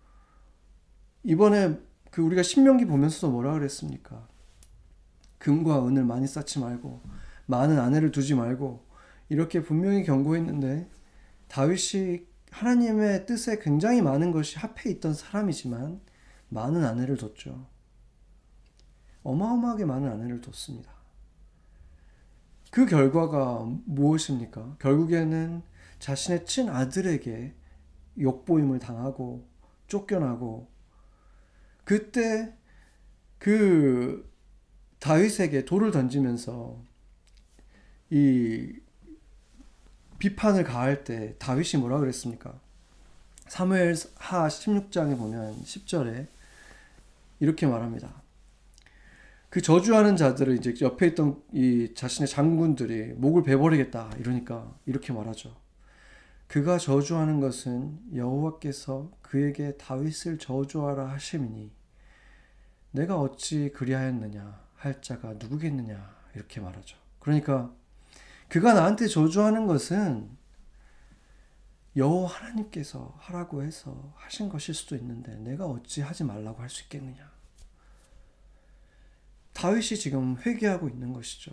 이번에 1.24 1.80
그 2.12 2.22
우리가 2.22 2.44
신명기 2.44 2.86
보면서도 2.86 3.32
뭐라 3.32 3.54
그랬습니까? 3.54 4.28
금과 5.38 5.88
은을 5.88 6.04
많이 6.04 6.28
쌓지 6.28 6.60
말고 6.60 7.02
많은 7.46 7.80
아내를 7.80 8.12
두지 8.12 8.36
말고 8.36 8.86
이렇게 9.30 9.62
분명히 9.62 10.04
경고했는데 10.04 10.90
다윗이 11.48 12.28
하나님의 12.52 13.26
뜻에 13.26 13.60
굉장히 13.60 14.02
많은 14.02 14.32
것이 14.32 14.58
합해 14.60 14.90
있던 14.92 15.14
사람이지만 15.14 16.02
많은 16.50 16.86
아내를 16.86 17.18
뒀죠. 17.18 17.68
어마어마하게 19.24 19.86
많은 19.86 20.12
아내를 20.12 20.42
뒀습니다. 20.42 20.93
그 22.74 22.88
결과가 22.88 23.68
무엇입니까? 23.86 24.78
결국에는 24.80 25.62
자신의 26.00 26.48
친아들에게 26.48 27.54
욕보임을 28.20 28.80
당하고 28.80 29.48
쫓겨나고 29.86 30.68
그때 31.84 32.52
그 33.38 34.28
다윗에게 34.98 35.66
돌을 35.66 35.92
던지면서 35.92 36.82
이 38.10 38.74
비판을 40.18 40.64
가할 40.64 41.04
때 41.04 41.36
다윗이 41.38 41.80
뭐라 41.80 42.00
그랬습니까? 42.00 42.60
사무엘 43.50 43.94
하 44.16 44.48
16장에 44.48 45.16
보면 45.16 45.62
10절에 45.62 46.26
이렇게 47.40 47.68
말합니다. 47.68 48.23
그 49.54 49.62
저주하는 49.62 50.18
자들을 50.18 50.56
이제 50.56 50.74
옆에 50.82 51.10
있던 51.10 51.40
이 51.52 51.94
자신의 51.94 52.28
장군들이 52.28 53.14
목을 53.14 53.44
베버리겠다 53.44 54.10
이러니까 54.18 54.76
이렇게 54.88 55.14
말하죠. 55.14 55.56
그가 56.48 56.80
저주하는 56.80 57.40
것은 57.40 58.00
여호와께서 58.16 59.12
그에게 59.22 59.78
다윗을 59.78 60.40
저주하라 60.40 61.08
하심이니 61.12 61.72
내가 62.94 63.20
어찌 63.20 63.72
그리하였느냐 63.76 64.60
할 64.74 65.00
자가 65.04 65.34
누구겠느냐 65.34 66.16
이렇게 66.34 66.60
말하죠. 66.60 66.98
그러니까 67.20 67.72
그가 68.50 68.74
나한테 68.74 69.06
저주하는 69.06 69.68
것은 69.68 70.32
여호와 71.96 72.28
하나님께서 72.28 73.14
하라고 73.20 73.62
해서 73.62 74.16
하신 74.16 74.50
것일 74.50 74.74
수도 74.74 74.96
있는데 74.96 75.36
내가 75.36 75.68
어찌 75.68 76.02
하지 76.02 76.24
말라고 76.24 76.60
할 76.60 76.72
수 76.72 76.82
있겠느냐. 76.86 77.33
다윗이 79.54 79.98
지금 80.00 80.38
회개하고 80.38 80.90
있는 80.90 81.14
것이죠. 81.14 81.52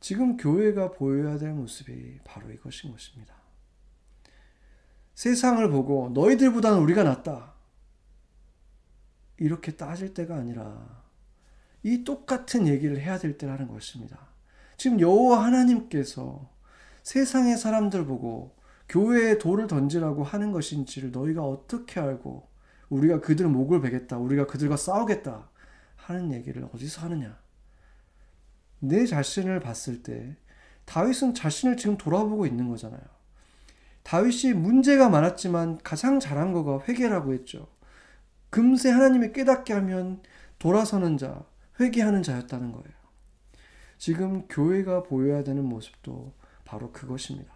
지금 0.00 0.36
교회가 0.36 0.92
보여야 0.92 1.36
될 1.38 1.52
모습이 1.52 2.20
바로 2.24 2.50
이것인 2.50 2.90
것입니다. 2.90 3.34
세상을 5.14 5.68
보고 5.70 6.10
너희들보다는 6.14 6.78
우리가 6.78 7.02
낫다. 7.02 7.52
이렇게 9.36 9.72
따질 9.72 10.14
때가 10.14 10.36
아니라 10.36 11.02
이 11.82 12.04
똑같은 12.04 12.66
얘기를 12.66 12.98
해야 12.98 13.18
될 13.18 13.36
때라는 13.36 13.68
것입니다. 13.68 14.28
지금 14.76 15.00
여호와 15.00 15.44
하나님께서 15.44 16.50
세상의 17.02 17.58
사람들 17.58 18.06
보고 18.06 18.56
교회에 18.88 19.38
돌을 19.38 19.66
던지라고 19.66 20.24
하는 20.24 20.52
것인지를 20.52 21.10
너희가 21.10 21.42
어떻게 21.42 22.00
알고 22.00 22.48
우리가 22.88 23.20
그들 23.20 23.48
목을 23.48 23.80
베겠다. 23.80 24.18
우리가 24.18 24.46
그들과 24.46 24.76
싸우겠다. 24.76 25.48
하는 26.10 26.32
얘기를 26.32 26.68
어디서 26.72 27.02
하느냐? 27.02 27.38
내 28.80 29.06
자신을 29.06 29.60
봤을 29.60 30.02
때 30.02 30.36
다윗은 30.84 31.34
자신을 31.34 31.76
지금 31.76 31.96
돌아보고 31.96 32.46
있는 32.46 32.68
거잖아요. 32.68 33.00
다윗이 34.02 34.54
문제가 34.54 35.08
많았지만 35.08 35.78
가장 35.82 36.18
잘한 36.18 36.52
거가 36.52 36.84
회개라고 36.86 37.32
했죠. 37.34 37.68
금세 38.48 38.90
하나님이 38.90 39.32
깨닫게 39.32 39.72
하면 39.74 40.22
돌아서는 40.58 41.16
자, 41.16 41.44
회개하는 41.78 42.22
자였다는 42.22 42.72
거예요. 42.72 43.00
지금 43.98 44.46
교회가 44.48 45.04
보여야 45.04 45.44
되는 45.44 45.64
모습도 45.64 46.32
바로 46.64 46.90
그것입니다. 46.90 47.52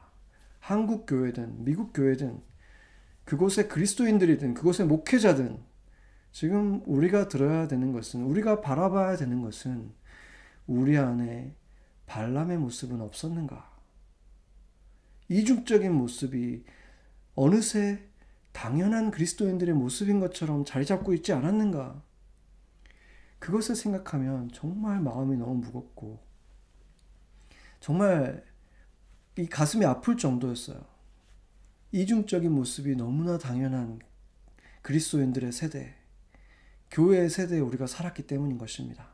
한국 0.61 1.07
교회든 1.07 1.65
미국 1.65 1.93
교회든 1.93 2.41
그곳의 3.25 3.69
그리스도인들이든 3.69 4.55
그곳의 4.55 4.87
목회자든 4.87 5.59
지금 6.35 6.83
우리가 6.85 7.29
들어야 7.29 7.69
되는 7.69 7.93
것은 7.93 8.25
우리가 8.25 8.61
바라봐야 8.61 9.17
되는 9.17 9.41
것은 9.41 9.95
우리 10.67 10.99
안에 10.99 11.55
발람의 12.07 12.59
모습은 12.59 13.01
없었는가? 13.01 13.73
이중적인 15.29 15.93
모습이 15.95 16.65
어느새 17.37 18.05
당연한 18.51 19.13
그리스도인들의 19.13 19.77
모습인 19.77 20.19
것처럼 20.19 20.65
자리 20.65 20.85
잡고 20.85 21.15
있지 21.15 21.33
않았는가? 21.33 22.03
그것을 23.39 23.77
생각하면 23.77 24.51
정말 24.53 24.99
마음이 24.99 25.37
너무 25.37 25.55
무겁고 25.55 26.21
정말 27.79 28.45
이 29.39 29.47
가슴이 29.47 29.85
아플 29.87 30.17
정도였어요. 30.17 30.85
이중적인 31.93 32.51
모습이 32.51 32.97
너무나 32.97 33.39
당연한 33.39 34.01
그리스도인들의 34.83 35.53
세대, 35.53 35.95
교회의 36.95 37.29
세대에 37.29 37.59
우리가 37.59 37.89
살았기 37.89 38.29
때문인 38.29 38.57
것입니다. 38.57 39.09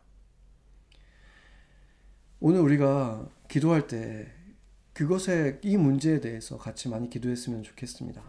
오늘 2.39 2.61
우리가 2.61 3.27
기도할 3.49 3.87
때 3.87 4.31
그것에 4.93 5.59
이 5.63 5.79
문제에 5.79 6.21
대해서 6.21 6.59
같이 6.59 6.91
많이 6.91 7.09
기도했으면 7.09 7.63
좋겠습니다. 7.63 8.23